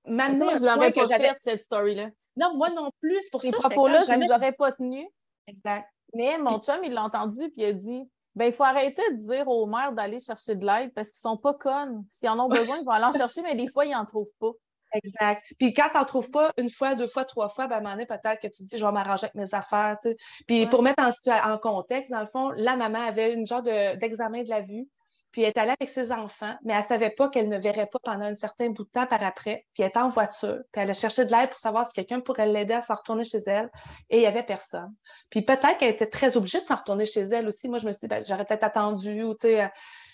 [0.06, 2.08] m'amener je l'aurais pas fait, cette story-là.
[2.37, 3.20] Non, moi non plus.
[3.30, 5.06] Pour Ces propos-là, je ne les aurais pas tenus.
[5.46, 5.88] Exact.
[6.14, 9.16] Mais mon chum, il l'a entendu, puis il a dit ben, il faut arrêter de
[9.16, 12.04] dire aux mères d'aller chercher de l'aide parce qu'ils ne sont pas connes.
[12.08, 14.30] S'ils en ont besoin, ils vont aller en chercher, mais des fois, ils n'en trouvent
[14.38, 14.52] pas.
[14.92, 15.42] Exact.
[15.58, 17.80] Puis quand tu n'en trouves pas une fois, deux fois, trois fois, ben, à un
[17.82, 19.98] moment donné, peut-être que tu te dis, je vais m'arranger avec mes affaires.
[20.46, 24.42] Puis pour mettre en, en, contexte, dans le fond, la maman avait une genre d'examen
[24.42, 24.88] de la vue
[25.30, 27.86] puis elle est allée avec ses enfants, mais elle ne savait pas qu'elle ne verrait
[27.86, 29.66] pas pendant un certain bout de temps par après.
[29.74, 32.20] Puis elle était en voiture, puis elle a cherché de l'aide pour savoir si quelqu'un
[32.20, 33.70] pourrait l'aider à s'en retourner chez elle,
[34.10, 34.94] et il n'y avait personne.
[35.30, 37.68] Puis peut-être qu'elle était très obligée de s'en retourner chez elle aussi.
[37.68, 39.68] Moi, je me suis dit, ben, j'aurais peut-être attendu, ou tu sais, euh,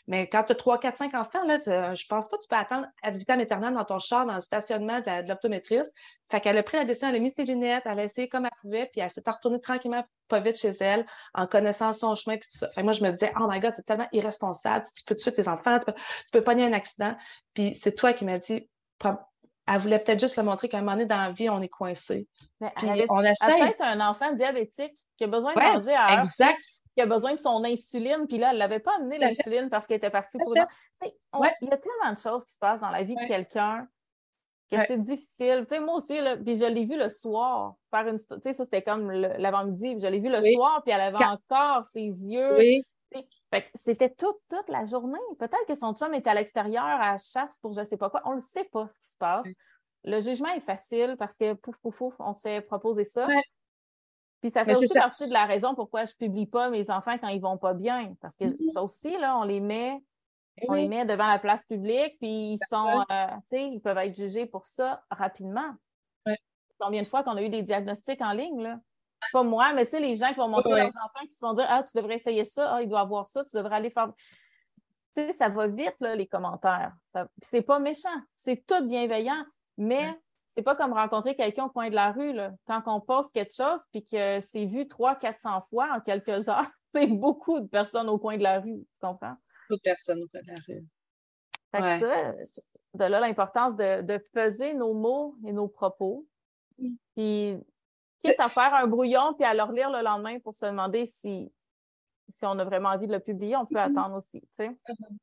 [0.06, 1.58] Mais quand tu as 3, 4, 5 enfants, là,
[1.94, 4.40] je pense pas que tu peux attendre ad vitam aeternam dans ton char, dans le
[4.40, 5.92] stationnement de, l'optométriste.
[6.30, 8.44] Fait qu'elle a pris la décision, elle a mis ses lunettes, elle a essayé comme
[8.44, 12.36] elle pouvait, puis elle s'est retournée tranquillement, pas vite chez elle, en connaissant son chemin,
[12.36, 12.68] puis tout ça.
[12.68, 15.48] Fait moi, je me disais, oh my God, c'est tellement irresponsable, tu peux tuer tes
[15.48, 17.16] enfants, tu peux, tu peux pogner un accident.
[17.54, 18.68] Puis c'est toi qui m'as dit,
[19.66, 21.68] elle voulait peut-être juste le montrer qu'à un moment donné dans la vie, on est
[21.68, 22.28] coincé.
[22.60, 22.66] on
[23.22, 23.58] essaie.
[23.58, 26.60] Peut-être un enfant diabétique qui a besoin de manger à exact.
[26.94, 29.86] Qui a besoin de son insuline, puis là, elle ne l'avait pas amené l'insuline parce
[29.86, 30.54] qu'elle était partie pour.
[30.56, 31.10] Il
[31.62, 33.88] y a tellement de choses qui se passent dans la vie de quelqu'un
[34.70, 35.66] que c'est difficile.
[35.68, 38.18] Tu sais, moi aussi, là, puis je l'ai vu le soir faire une.
[38.18, 39.98] Tu sais, ça, c'était comme l'avant-midi.
[40.00, 42.56] Je l'ai vu le soir, puis elle avait encore ses yeux.
[42.56, 42.84] Oui.
[43.74, 45.18] C'était toute, toute la journée.
[45.38, 48.22] Peut-être que son chum était à l'extérieur à chasse pour je ne sais pas quoi.
[48.24, 49.46] On ne sait pas ce qui se passe.
[50.02, 53.26] Le jugement est facile parce que pouf, pouf, pouf, on se fait proposer ça.
[54.44, 57.16] Puis ça fait aussi partie de la raison pourquoi je ne publie pas mes enfants
[57.16, 58.14] quand ils ne vont pas bien.
[58.20, 58.72] Parce que mm-hmm.
[58.72, 59.98] ça aussi, là, on les met.
[60.60, 64.14] Eh on les met devant la place publique, puis ils sont, euh, ils peuvent être
[64.14, 65.74] jugés pour ça rapidement.
[66.78, 68.78] Combien de fois qu'on a eu des diagnostics en ligne, là?
[69.32, 71.54] pas moi, mais tu sais, les gens qui vont montrer leurs enfants qui se vont
[71.54, 74.12] dire Ah, tu devrais essayer ça, ah, il doit avoir ça, tu devrais aller faire.
[75.16, 76.92] Tu sais, ça va vite, là, les commentaires.
[77.08, 77.26] Ça...
[77.40, 79.42] c'est pas méchant, c'est tout bienveillant,
[79.78, 80.14] mais
[80.54, 82.32] c'est pas comme rencontrer quelqu'un au coin de la rue.
[82.32, 82.52] Là.
[82.66, 87.08] Quand on poste quelque chose puis que c'est vu 300-400 fois en quelques heures, c'est
[87.08, 89.34] beaucoup de personnes au coin de la rue, tu comprends?
[89.68, 90.86] Beaucoup de personnes au coin de la rue.
[91.72, 92.62] Fait que ça,
[92.94, 96.24] de là l'importance de, de, peser nos mots et nos propos.
[96.78, 96.94] Mm.
[97.16, 97.58] Puis
[98.22, 101.52] quitte à faire un brouillon puis à le relire le lendemain pour se demander si,
[102.28, 103.98] si on a vraiment envie de le publier, on peut mm-hmm.
[103.98, 104.40] attendre aussi.
[104.40, 104.68] Tu sais.
[104.68, 105.16] Mm-hmm.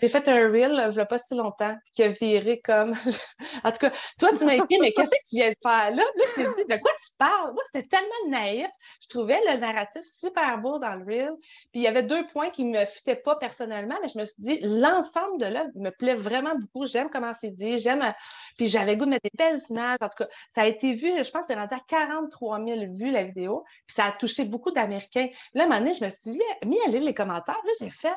[0.00, 2.92] J'ai fait un reel, je ne pas si longtemps, qui a viré comme.
[3.64, 5.90] en tout cas, toi, tu m'as écrit, mais qu'est-ce que tu viens de faire?
[5.90, 6.02] Là?
[6.02, 7.52] Là, j'ai dit, de quoi tu parles?
[7.52, 8.68] Moi, c'était tellement naïf.
[9.02, 11.32] Je trouvais le narratif super beau dans le reel.
[11.72, 14.24] Puis il y avait deux points qui ne me fitaient pas personnellement, mais je me
[14.24, 16.86] suis dit, l'ensemble de l'œuvre me plaît vraiment beaucoup.
[16.86, 17.78] J'aime comment c'est dit.
[17.78, 18.14] J'aime.
[18.56, 19.98] Puis j'avais goût de mettre des belles images.
[20.00, 23.10] En tout cas, ça a été vu, je pense c'est rendu à 43 000 vues
[23.10, 23.64] la vidéo.
[23.86, 25.28] Puis ça a touché beaucoup d'Américains.
[25.54, 27.60] Là, à un moment donné, je me suis dit, mis à lire les commentaires.
[27.64, 28.14] Là, j'ai fait,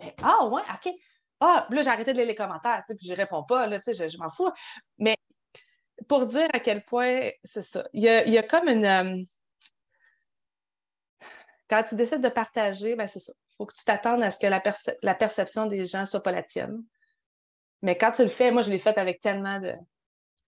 [0.00, 0.92] mais ah ouais, OK.
[1.40, 4.18] Ah, là, j'ai arrêté de lire les commentaires, puis je réponds pas, là, je, je
[4.18, 4.50] m'en fous.
[4.98, 5.16] Mais
[6.08, 8.84] pour dire à quel point c'est ça, il y a, comme une.
[8.84, 9.22] Euh,
[11.68, 13.32] quand tu décides de partager, ben c'est ça.
[13.52, 14.62] Il faut que tu t'attendes à ce que la,
[15.02, 16.82] la perception des gens soit pas la tienne.
[17.82, 19.74] Mais quand tu le fais, moi, je l'ai fait avec tellement de,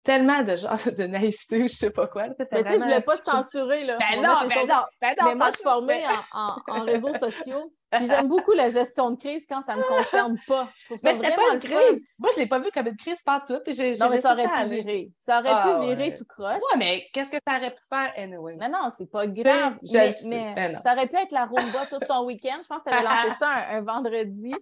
[0.05, 2.29] tellement de genre de naïveté ou je sais pas quoi.
[2.29, 3.85] mais tu sais, je voulais pas te censurer.
[3.85, 3.97] Là.
[3.99, 7.73] Ben non, ben non, ben non, Mais moi, je suis formée en, en, réseaux sociaux.
[7.97, 10.69] Puis j'aime beaucoup la gestion de crise quand ça ne me concerne pas.
[10.77, 12.03] Je trouve ça mais vraiment pas une crise.
[12.19, 13.55] Moi, je ne l'ai pas vu comme une crise partout.
[13.55, 15.11] non, mais ça aurait pu virer.
[15.19, 16.63] Ça aurait pu ah, virer tout croche.
[16.73, 18.57] Oui, mais qu'est-ce que ça aurait pu faire anyway?
[18.59, 19.79] Mais non, c'est pas grave.
[20.25, 22.59] Mais, ben ça aurait pu être la rumba tout ton week-end.
[22.63, 24.55] Je pense que tu avais lancé ça un, vendredi.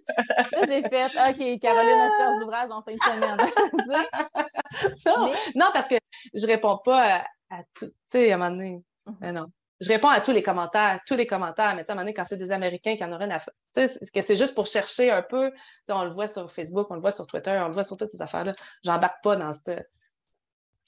[0.53, 3.37] Là, j'ai fait OK, Caroline, je cherche d'ouvrage en fin de semaine.
[5.07, 5.97] non, non, parce que
[6.35, 7.87] je réponds pas à, tout.
[7.87, 8.83] Tu sais, à un moment donné.
[9.07, 9.17] Mhm.
[9.21, 9.47] Mais non
[9.83, 12.25] je réponds à tous les commentaires, tous les commentaires, mais à un moment donné, quand
[12.25, 15.51] c'est des Américains qui en auraient une affaire, que c'est juste pour chercher un peu,
[15.89, 18.11] on le voit sur Facebook, on le voit sur Twitter, on le voit sur toutes
[18.11, 18.55] ces affaires-là.
[18.85, 19.91] J'embarque pas dans cette.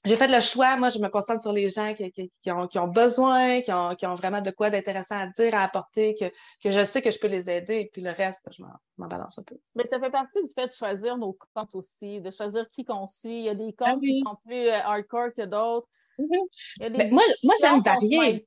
[0.04, 3.72] J'ai fait le choix, moi, je me concentre sur les gens qui, ont, besoin, qui
[3.72, 7.26] ont, vraiment de quoi d'intéressant à dire, à apporter, que, je sais que je peux
[7.26, 8.62] les aider, et puis le reste, je
[8.98, 9.56] m'en balance un peu.
[9.74, 13.06] Mais ça fait partie du fait de choisir nos comptes aussi, de choisir qui qu'on
[13.06, 13.38] suit.
[13.38, 15.88] Il y a des comptes ah qui sont plus euh, hardcore que d'autres.
[16.18, 17.10] Mhm.
[17.10, 18.46] moi, moi j'aime varier.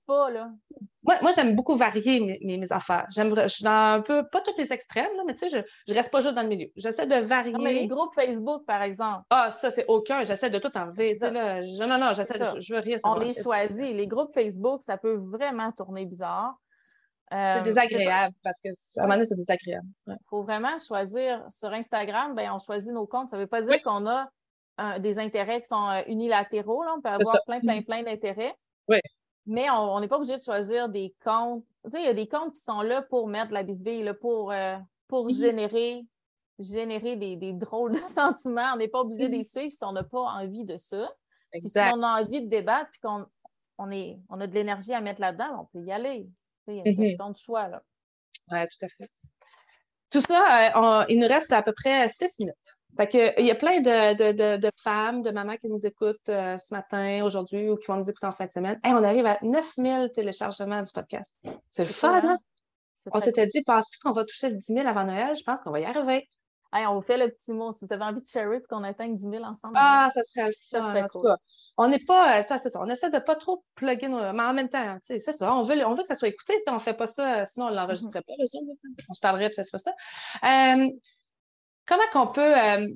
[1.08, 3.08] Moi, moi j'aime beaucoup varier mes, mes, affaires.
[3.12, 5.92] J'aime, je suis dans un peu, pas tous les extrêmes, là, mais tu sais, je,
[5.92, 6.68] ne reste pas juste dans le milieu.
[6.76, 7.54] J'essaie de varier.
[7.54, 9.24] Non, mais les groupes Facebook, par exemple.
[9.30, 10.24] Ah, ça, c'est aucun.
[10.24, 11.18] J'essaie de tout enlever.
[11.22, 13.96] Là, non, non, j'essaie de, je veux rien On les choisit.
[13.96, 16.56] Les groupes Facebook, ça peut vraiment tourner bizarre.
[17.32, 19.88] c'est euh, désagréable parce que à un moment donné, c'est désagréable.
[20.08, 21.42] Il faut vraiment choisir.
[21.50, 23.30] Sur Instagram, ben, on choisit nos comptes.
[23.30, 24.30] Ça ne veut pas dire qu'on a
[25.00, 26.84] des intérêts qui sont euh, unilatéraux.
[26.84, 26.96] Là.
[26.98, 28.56] On peut avoir plein, plein, plein d'intérêts.
[28.88, 28.98] Oui.
[29.46, 31.64] Mais on n'est pas obligé de choisir des comptes.
[31.86, 34.12] Tu sais, il y a des comptes qui sont là pour mettre de la bisbille,
[34.20, 34.76] pour, euh,
[35.08, 36.06] pour générer,
[36.60, 38.74] générer des, des, drôles de sentiments.
[38.74, 41.10] On n'est pas obligé de les suivre si on n'a pas envie de ça.
[41.54, 43.26] si on a envie de débattre puis qu'on
[43.78, 46.28] on est, on a de l'énergie à mettre là-dedans, on peut y aller.
[46.68, 47.08] Il y a une mm-hmm.
[47.08, 47.70] question de choix.
[48.52, 49.10] Oui, tout à fait.
[50.10, 52.78] Tout ça, euh, il nous reste à peu près six minutes.
[52.98, 56.74] Fait que, il y a plein de, femmes, de mamans qui nous écoutent euh, ce
[56.74, 58.80] matin, aujourd'hui, ou qui vont nous écouter en fin de semaine.
[58.84, 61.32] Hey, on arrive à 9000 téléchargements du podcast.
[61.72, 62.38] C'est le fun, hein?
[63.12, 65.36] On s'était dit, penses-tu qu'on va toucher le 10 000 avant Noël?
[65.36, 66.28] Je pense qu'on va y arriver.
[66.74, 67.72] on vous fait le petit mot.
[67.72, 69.76] Si vous avez envie de share qu'on atteigne 10 000 ensemble.
[69.78, 70.80] Ah, ça serait le fun.
[70.80, 71.36] Ça serait cool.
[71.78, 74.34] on n'est pas, sais, c'est ça, on essaie de pas trop plugger nos...
[74.34, 76.80] Mais en même temps, c'est ça, on veut, on veut que ça soit écouté, on
[76.80, 78.96] fait pas ça, sinon on l'enregistrerait mm-hmm.
[78.98, 79.94] pas, on se parlerait, puis ça serait ça.
[80.44, 80.90] Euh,
[81.88, 82.58] comment qu'on peut...
[82.58, 82.88] Euh,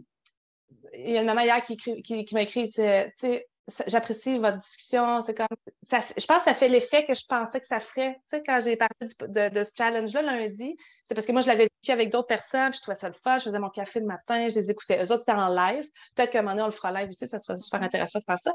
[0.94, 3.48] il y a une maman hier qui, m'a écrit, tu sais,
[3.88, 5.22] j'apprécie votre discussion.
[5.22, 5.48] C'est comme
[5.90, 8.16] ça, je pense que ça fait l'effet que je pensais que ça ferait.
[8.30, 10.76] Tu sais, quand j'ai parlé de, ce challenge-là lundi,
[11.06, 13.38] c'est parce que moi, je l'avais vécu avec d'autres personnes, je trouvais ça le fun.
[13.38, 15.04] Je faisais mon café le matin, je les écoutais.
[15.04, 15.86] Eux autres, c'était en live.
[16.16, 18.26] Peut-être qu'à un moment donné, on le fera live aussi, ça sera super intéressant de
[18.26, 18.52] faire ça.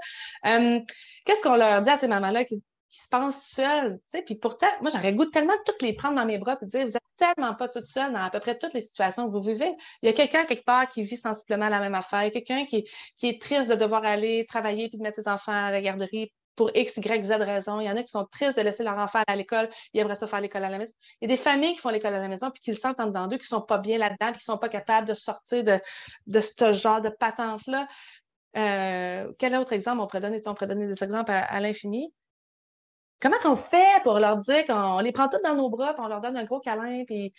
[0.46, 0.80] Euh,
[1.24, 4.36] qu'est-ce qu'on leur dit à ces mamans-là qui, qui se pensent seules, tu sais, puis
[4.36, 6.96] pourtant, moi, j'aurais goût tellement de toutes les prendre dans mes bras et dire, vous
[6.96, 9.72] êtes tellement pas toutes seules dans à peu près toutes les situations que vous vivez.
[10.02, 13.28] Il y a quelqu'un quelque part qui vit sensiblement la même affaire, quelqu'un qui, qui
[13.28, 16.70] est triste de devoir aller travailler puis de mettre ses enfants à la garderie pour
[16.74, 17.80] X, Y, Z raison.
[17.80, 20.14] Il y en a qui sont tristes de laisser leur enfant à l'école, ils aimeraient
[20.14, 20.92] ça faire l'école à la maison.
[21.20, 22.98] Il y a des familles qui font l'école à la maison puis qui le sentent
[22.98, 25.78] en dedans d'eux, qui sont pas bien là-dedans, qui sont pas capables de sortir de,
[26.26, 27.86] de ce genre de patente-là.
[28.56, 30.40] Euh, quel autre exemple on pourrait donner?
[30.46, 32.10] On pourrait donner des exemples à l'infini.
[33.20, 36.08] Comment qu'on fait pour leur dire qu'on les prend toutes dans nos bras, puis on
[36.08, 37.32] leur donne un gros câlin, puis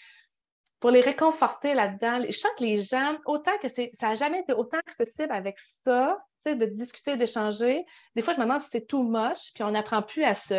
[0.80, 2.22] pour les réconforter là-dedans?
[2.28, 5.58] Je sens que les gens, autant que c'est, ça n'a jamais été autant accessible avec
[5.86, 7.86] ça, de discuter, d'échanger.
[8.16, 10.54] Des fois, je me demande si c'est too much, puis on n'apprend plus à se,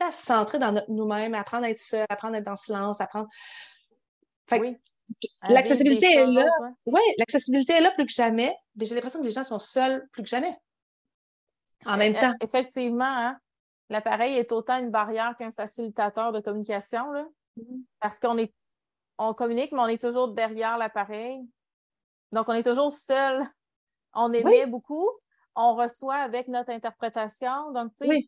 [0.00, 2.52] à se centrer dans nous-mêmes, à apprendre à être seul, à apprendre à être dans
[2.52, 3.28] le silence, apprendre.
[4.52, 4.76] oui.
[5.48, 6.44] L'accessibilité est là.
[6.84, 10.04] Oui, l'accessibilité est là plus que jamais, mais j'ai l'impression que les gens sont seuls
[10.12, 10.54] plus que jamais.
[11.86, 12.34] En même temps.
[12.40, 13.38] Effectivement, hein?
[13.88, 17.82] L'appareil est autant une barrière qu'un facilitateur de communication, là, mm-hmm.
[18.00, 18.52] parce qu'on est
[19.18, 21.40] on communique, mais on est toujours derrière l'appareil.
[22.32, 23.48] Donc, on est toujours seul.
[24.14, 25.08] On émet beaucoup,
[25.54, 27.72] on reçoit avec notre interprétation.
[27.72, 28.26] Donc, tu sais,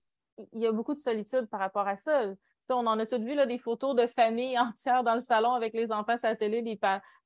[0.52, 2.32] il y a beaucoup de solitude par rapport à ça.
[2.70, 5.74] on en a tous vu là, des photos de familles entières dans le salon avec
[5.74, 6.78] les enfants à la télé, les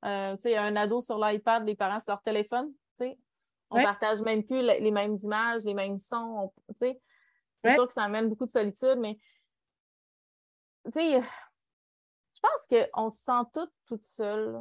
[0.05, 2.71] euh, un ado sur l'iPad, les parents sur leur téléphone.
[3.69, 6.53] On ne partage même plus les mêmes images, les mêmes sons.
[7.63, 9.17] C'est sûr que ça amène beaucoup de solitude, mais
[10.85, 14.59] tu sais, je pense qu'on se sent toutes toutes seules.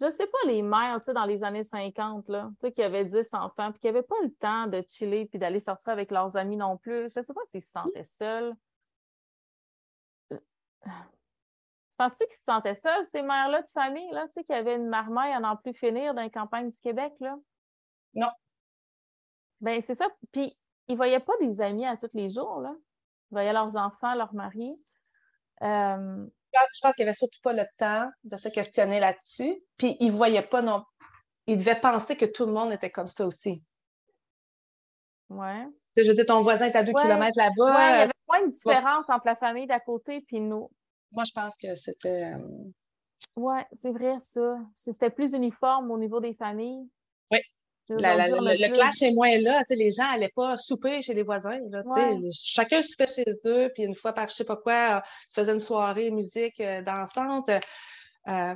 [0.00, 2.82] Je sais pas, les mères, tu sais, dans les années 50, là, tu sais, qui
[2.82, 6.10] avaient 10 enfants, puis qui n'avaient pas le temps de chiller puis d'aller sortir avec
[6.10, 7.12] leurs amis non plus.
[7.14, 8.54] Je sais pas s'ils se sentaient seuls.
[11.96, 14.88] Penses-tu qu'ils se sentaient seuls, ces mères-là de famille, là, tu sais, qui avaient une
[14.88, 17.36] marmaille à n'en plus finir dans les campagnes du Québec, là?
[18.14, 18.30] Non.
[19.60, 20.08] Ben, c'est ça.
[20.32, 20.58] Puis,
[20.88, 22.60] ils ne voyaient pas des amis à tous les jours.
[22.60, 22.74] Là.
[23.30, 24.76] Ils voyaient leurs enfants, leurs maris.
[25.62, 26.26] Euh,
[26.72, 29.62] je pense qu'ils n'avaient surtout pas le temps de se questionner là-dessus.
[29.76, 30.84] Puis ils ne voyaient pas non.
[31.46, 33.62] Ils devaient penser que tout le monde était comme ça aussi.
[35.28, 35.66] Ouais.
[35.96, 37.76] Je veux dire, ton voisin est à deux kilomètres là-bas.
[37.76, 40.70] Oui, il y avait pas une différence entre la famille d'à côté et nous.
[41.12, 42.34] Moi, je pense que c'était.
[42.34, 42.38] Euh,
[43.36, 44.58] oui, c'est vrai, ça.
[44.74, 46.88] C'était plus uniforme au niveau des familles.
[47.88, 49.62] Le, clash est moins là.
[49.70, 51.58] Les gens n'allaient pas souper chez les voisins.
[52.32, 55.60] Chacun soupait chez eux, puis une fois par je sais pas quoi, se faisait une
[55.60, 57.50] soirée musique euh, dansante.
[58.28, 58.54] Euh,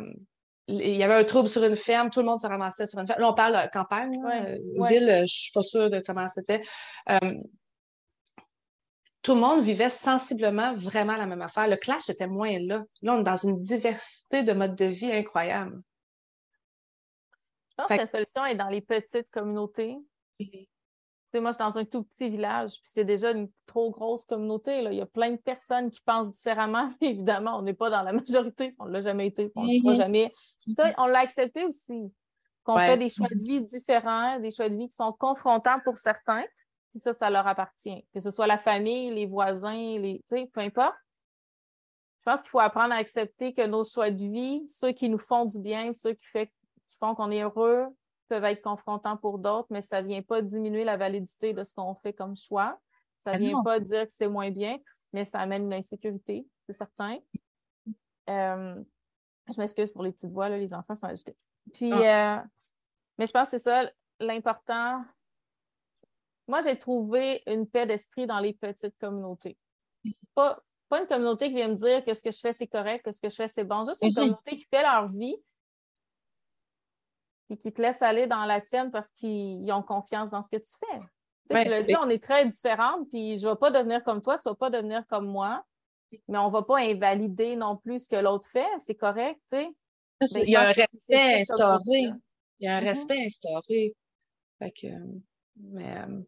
[0.68, 3.06] il y avait un trouble sur une ferme, tout le monde se ramassait sur une
[3.06, 3.20] ferme.
[3.20, 6.62] Là, on parle campagne, euh, ville, je ne suis pas sûre de comment c'était.
[9.22, 11.68] tout le monde vivait sensiblement vraiment la même affaire.
[11.68, 12.84] Le clash était moins là.
[13.02, 15.82] Là, on est dans une diversité de modes de vie incroyable.
[17.78, 19.96] Je pense que la solution est dans les petites communautés.
[20.40, 21.40] Mhm.
[21.42, 24.82] moi, je suis dans un tout petit village, puis c'est déjà une trop grosse communauté.
[24.82, 24.92] Là.
[24.92, 28.12] Il y a plein de personnes qui pensent différemment, évidemment, on n'est pas dans la
[28.12, 29.96] majorité, on ne l'a jamais été, on ne le sera mhm.
[29.96, 30.34] jamais.
[30.74, 30.94] Ça, mhm.
[30.98, 32.12] on l'a accepté aussi,
[32.64, 35.96] qu'on fait des choix de vie différents, des choix de vie qui sont confrontants pour
[35.96, 36.44] certains,
[36.90, 38.04] puis ça, ça leur appartient.
[38.12, 40.96] Que ce soit la famille, les voisins, les, peu importe.
[42.20, 45.18] Je pense qu'il faut apprendre à accepter que nos choix de vie, ceux qui nous
[45.18, 46.46] font du bien, ceux qui font
[46.88, 47.86] qui font qu'on est heureux
[48.28, 51.74] peuvent être confrontants pour d'autres, mais ça ne vient pas diminuer la validité de ce
[51.74, 52.78] qu'on fait comme choix.
[53.24, 54.78] Ça ne ah vient pas dire que c'est moins bien,
[55.12, 57.18] mais ça amène une insécurité, c'est certain.
[58.28, 58.82] Euh,
[59.50, 61.36] je m'excuse pour les petites voix, les enfants sont agités.
[61.72, 62.40] Puis, ah.
[62.40, 62.42] euh,
[63.16, 65.04] mais je pense que c'est ça l'important.
[66.46, 69.56] Moi, j'ai trouvé une paix d'esprit dans les petites communautés.
[70.34, 73.04] Pas, pas une communauté qui vient me dire que ce que je fais, c'est correct,
[73.04, 73.84] que ce que je fais, c'est bon.
[73.84, 74.14] Juste une mhm.
[74.14, 75.36] communauté qui fait leur vie,
[77.50, 80.56] et qui te laissent aller dans la tienne parce qu'ils ont confiance dans ce que
[80.56, 81.62] tu fais.
[81.62, 84.36] Tu, l'as dit, on est très différentes, puis je ne vais pas devenir comme toi,
[84.36, 85.64] tu ne vas pas devenir comme moi,
[86.28, 89.56] mais on ne va pas invalider non plus ce que l'autre fait, c'est correct, tu
[89.56, 89.68] sais.
[90.20, 92.12] Ben, il y a un respect instauré.
[92.60, 93.94] Il y a un respect instauré.
[94.58, 94.88] Fait que,
[95.56, 96.20] mais euh,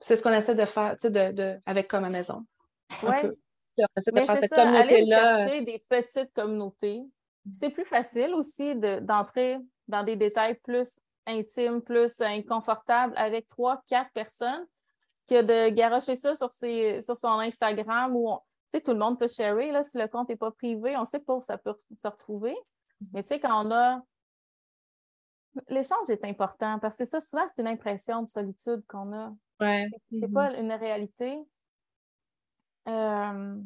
[0.00, 2.44] c'est ce qu'on essaie de faire, tu sais, de, de, avec comme à maison.
[3.02, 3.14] Oui.
[3.78, 5.34] On essaie de faire cette communauté-là.
[5.34, 7.02] Aller chercher des petites communautés.
[7.52, 14.10] C'est plus facile aussi d'entrer dans des détails plus intimes, plus inconfortables avec trois, quatre
[14.12, 14.66] personnes
[15.28, 18.38] que de garocher ça sur, ses, sur son Instagram où
[18.84, 19.70] tout le monde peut sharer.
[19.72, 22.08] Là, si le compte n'est pas privé, on ne sait pas où ça peut se
[22.08, 22.52] retrouver.
[22.52, 23.08] Mm-hmm.
[23.12, 24.02] Mais tu sais, quand on a.
[25.68, 29.32] L'échange est important parce que ça, souvent, c'est une impression de solitude qu'on a.
[29.58, 29.86] Ouais.
[30.10, 31.38] C'est pas une réalité.
[32.88, 33.56] Euh,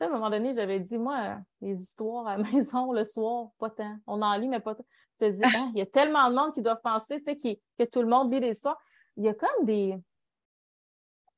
[0.00, 3.70] à un moment donné, j'avais dit, moi, les histoires à la maison le soir, pas
[3.70, 3.96] tant.
[4.06, 4.84] On en lit, mais pas tant.
[5.20, 8.02] Je te dis, ah, il y a tellement de monde qui doivent penser que tout
[8.02, 8.78] le monde lit des histoires.
[9.16, 9.96] Il y a comme des.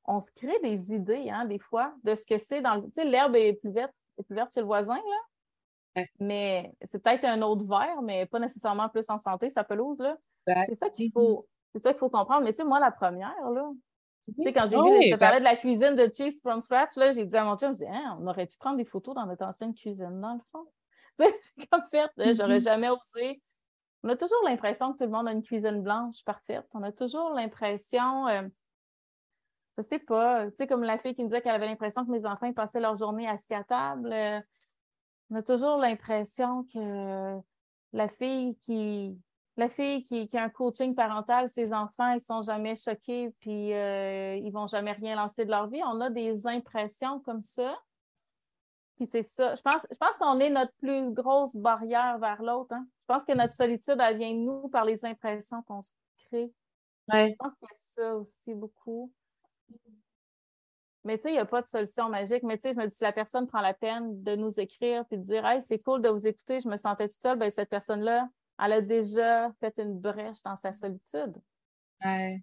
[0.05, 2.83] On se crée des idées, hein, des fois, de ce que c'est dans le.
[2.85, 6.05] Tu sais, l'herbe est plus verte, est plus verte chez le voisin, là.
[6.21, 10.17] Mais c'est peut-être un autre verre, mais pas nécessairement plus en santé, sa pelouse, là.
[10.67, 11.47] C'est ça qu'il faut.
[11.75, 12.43] C'est ça qu'il faut comprendre.
[12.45, 13.71] Mais tu sais, moi, la première, là,
[14.37, 16.97] tu sais, quand j'ai vu, je te parlais de la cuisine de Cheese from scratch,
[16.97, 19.27] là, j'ai dit à mon chum, je hein, on aurait pu prendre des photos dans
[19.27, 20.67] notre ancienne cuisine, dans le fond.
[21.19, 22.63] Tu sais, comme fait, j'aurais mm-hmm.
[22.63, 23.43] jamais osé.
[24.05, 26.69] On a toujours l'impression que tout le monde a une cuisine blanche parfaite.
[26.75, 28.43] On a toujours l'impression, euh,
[29.77, 32.11] je sais pas, tu sais, comme la fille qui me disait qu'elle avait l'impression que
[32.13, 34.13] mes enfants passaient leur journée assis à table.
[34.13, 34.41] Euh,
[35.31, 37.41] on a toujours l'impression que
[37.93, 39.19] la fille qui,
[39.59, 44.37] la fille qui, a un coaching parental, ses enfants, ils sont jamais choqués, puis euh,
[44.37, 45.83] ils vont jamais rien lancer de leur vie.
[45.85, 47.77] On a des impressions comme ça.
[48.95, 49.57] Puis c'est ça.
[49.57, 52.73] Je pense, je pense qu'on est notre plus grosse barrière vers l'autre.
[52.73, 52.87] Hein.
[53.01, 55.91] Je pense que notre solitude, elle vient de nous par les impressions qu'on se
[56.29, 56.53] crée.
[57.13, 59.11] Je pense qu'il y a ça aussi beaucoup.
[61.03, 62.45] Mais tu sais, il n'y a pas de solution magique.
[62.45, 65.05] Mais tu sais, je me dis, si la personne prend la peine de nous écrire
[65.07, 67.51] puis de dire Hey, c'est cool de vous écouter, je me sentais toute seule, ben,
[67.51, 71.35] cette personne-là, elle a déjà fait une brèche dans sa solitude.
[72.05, 72.43] Ouais.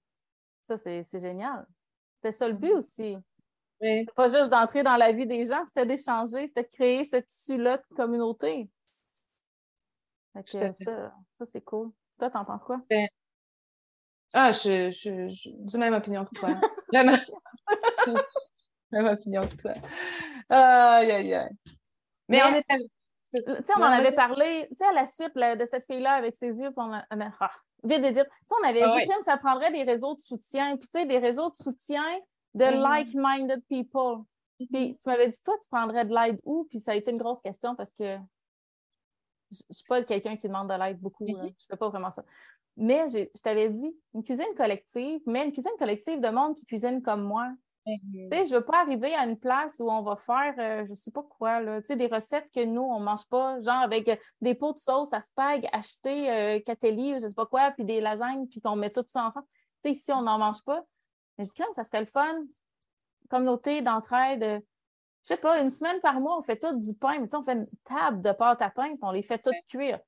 [0.67, 1.65] Ça, c'est génial.
[2.15, 3.17] C'était ça le but aussi.
[3.82, 4.06] Oui.
[4.15, 7.78] Pas juste d'entrer dans la vie des gens, c'était d'échanger, c'était de créer ce tissu-là
[7.78, 8.69] de communauté.
[10.45, 11.91] ça, ça c'est cool.
[12.17, 12.82] Toi, t'en penses quoi?
[12.89, 13.08] Ben,
[14.34, 16.60] ah, je, je, du même opinion que toi.
[16.91, 17.17] même,
[18.91, 19.73] même opinion que toi.
[20.49, 21.49] Aïe, aïe, aïe.
[22.28, 22.84] Mais, Mais on était
[23.36, 26.36] tu sais, on en avait parlé, tu sais, à la suite de cette fille-là avec
[26.36, 27.52] ses yeux, on a, ah,
[27.84, 28.26] vite, vite, vite.
[28.26, 31.00] Tu sais, on avait ah dit que ça prendrait des réseaux de soutien, puis tu
[31.00, 32.04] sais, des réseaux de soutien
[32.54, 32.82] de mm-hmm.
[32.82, 34.24] like-minded people.
[34.58, 34.98] Puis mm-hmm.
[34.98, 36.65] tu m'avais dit, toi, tu prendrais de l'aide où?
[36.69, 38.17] Puis ça a été une grosse question parce que
[39.52, 41.26] je ne suis pas quelqu'un qui demande de l'aide beaucoup.
[41.26, 41.41] Mm-hmm.
[41.41, 42.24] Je ne fais pas vraiment ça.
[42.78, 47.02] Mais je t'avais dit, une cuisine collective, mais une cuisine collective de monde qui cuisine
[47.02, 47.52] comme moi,
[47.86, 48.30] Mhm.
[48.32, 50.95] Je ne veux pas arriver à une place où on va faire, euh, je ne
[50.95, 54.15] sais pas quoi, là, des recettes que nous, on ne mange pas, genre avec euh,
[54.41, 57.86] des pots de sauce à spag acheter euh, Catelli, je ne sais pas quoi, puis
[57.86, 59.45] des lasagnes, puis qu'on met tout ça ensemble.
[59.84, 60.82] ici, on n'en mange pas.
[61.38, 62.36] Mais je dis, ça serait le fun.
[63.30, 64.41] Communauté d'entraide.
[64.41, 64.62] je ne
[65.21, 67.19] sais pas, une semaine par mois, on fait tout du pain.
[67.19, 70.00] Mais on fait une table de pâte à pain, puis on les fait toutes cuire.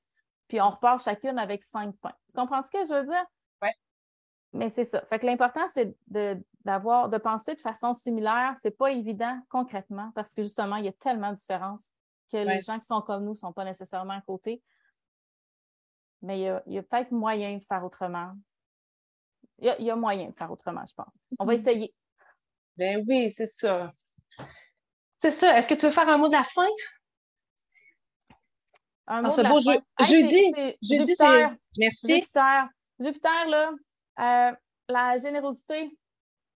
[0.48, 2.14] Puis on repart chacune avec cinq pains.
[2.28, 3.24] Tu comprends ce que je veux dire?
[3.62, 3.68] Oui.
[4.52, 5.02] Mais c'est ça.
[5.02, 10.12] Fait que l'important, c'est de, d'avoir, de penser de façon similaire, c'est pas évident concrètement
[10.14, 11.94] parce que justement, il y a tellement de différences
[12.30, 14.62] que les gens qui sont comme nous ne sont pas nécessairement à côté.
[16.20, 18.34] Mais il y a, peut-être moyen de faire autrement.
[19.60, 21.18] Il y, a, moyen de faire autrement, je pense.
[21.38, 21.58] On va mm-hmm.
[21.58, 21.94] essayer.
[22.76, 23.90] Ben oui, c'est ça.
[25.22, 25.58] C'est ça.
[25.58, 26.68] Est-ce que tu veux faire un mot de la fin?
[29.06, 30.04] Un mot de la fin.
[30.04, 30.52] jeudi,
[30.82, 31.48] jeudi, c'est...
[31.78, 32.14] Merci.
[32.14, 32.68] Jupiter.
[33.00, 33.70] Jupiter, là,
[34.20, 34.52] euh,
[34.90, 35.96] la générosité,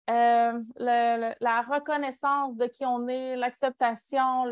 [0.08, 4.44] euh, la reconnaissance de qui on est, l'acceptation,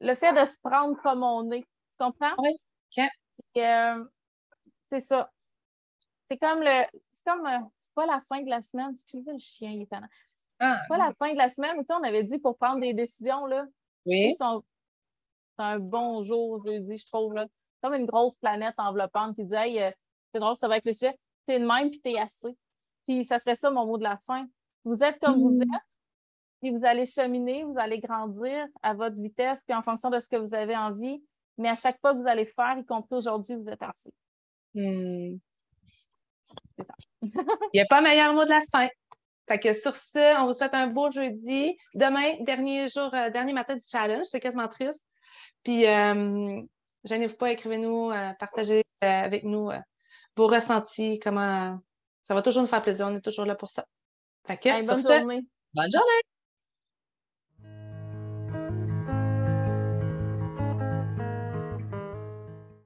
[0.00, 1.60] le, fait de se prendre comme on est.
[1.60, 1.66] Tu
[1.98, 2.34] comprends?
[2.38, 2.56] Oui.
[3.58, 4.04] Euh,
[4.90, 5.30] c'est ça.
[6.30, 6.84] C'est comme le.
[7.12, 7.46] C'est comme.
[7.46, 8.92] Euh, c'est pas la fin de la semaine.
[8.92, 9.88] Excusez le chien, il est
[10.58, 11.76] ah, C'est pas la fin de la semaine.
[11.84, 13.66] Tu on avait dit pour prendre des décisions, là.
[14.06, 14.34] Oui.
[14.38, 14.44] C'est
[15.58, 17.34] un bon jour, jeudi, je trouve.
[17.34, 17.46] Là.
[17.82, 19.92] Comme une grosse planète enveloppante qui dit Hey,
[20.32, 21.12] c'est drôle, ça va être le chien.
[21.46, 22.56] T'es de même, puis t'es assez.
[23.06, 24.46] Puis ça serait ça mon mot de la fin.
[24.84, 25.62] Vous êtes comme vous mm.
[25.62, 25.98] êtes,
[26.60, 30.28] puis vous allez cheminer, vous allez grandir à votre vitesse, puis en fonction de ce
[30.28, 31.22] que vous avez envie.
[31.58, 34.12] Mais à chaque pas que vous allez faire, y compris aujourd'hui, vous êtes assez.
[34.74, 35.36] Mm.
[36.76, 36.94] C'est ça.
[37.22, 37.30] Il
[37.74, 38.88] n'y a pas meilleur mot de la fin.
[39.48, 41.76] Fait que sur ce, on vous souhaite un beau jeudi.
[41.94, 45.04] Demain, dernier jour, euh, dernier matin du challenge, c'est quasiment triste.
[45.64, 46.60] Puis, euh,
[47.04, 49.70] gênez-vous pas, écrivez-nous, euh, partagez avec nous
[50.36, 51.78] vos ressentis, comment.
[52.24, 53.84] Ça va toujours nous faire plaisir, on est toujours là pour ça.
[54.46, 55.42] Fait que, bonne journée.
[55.74, 56.31] Bonne journée!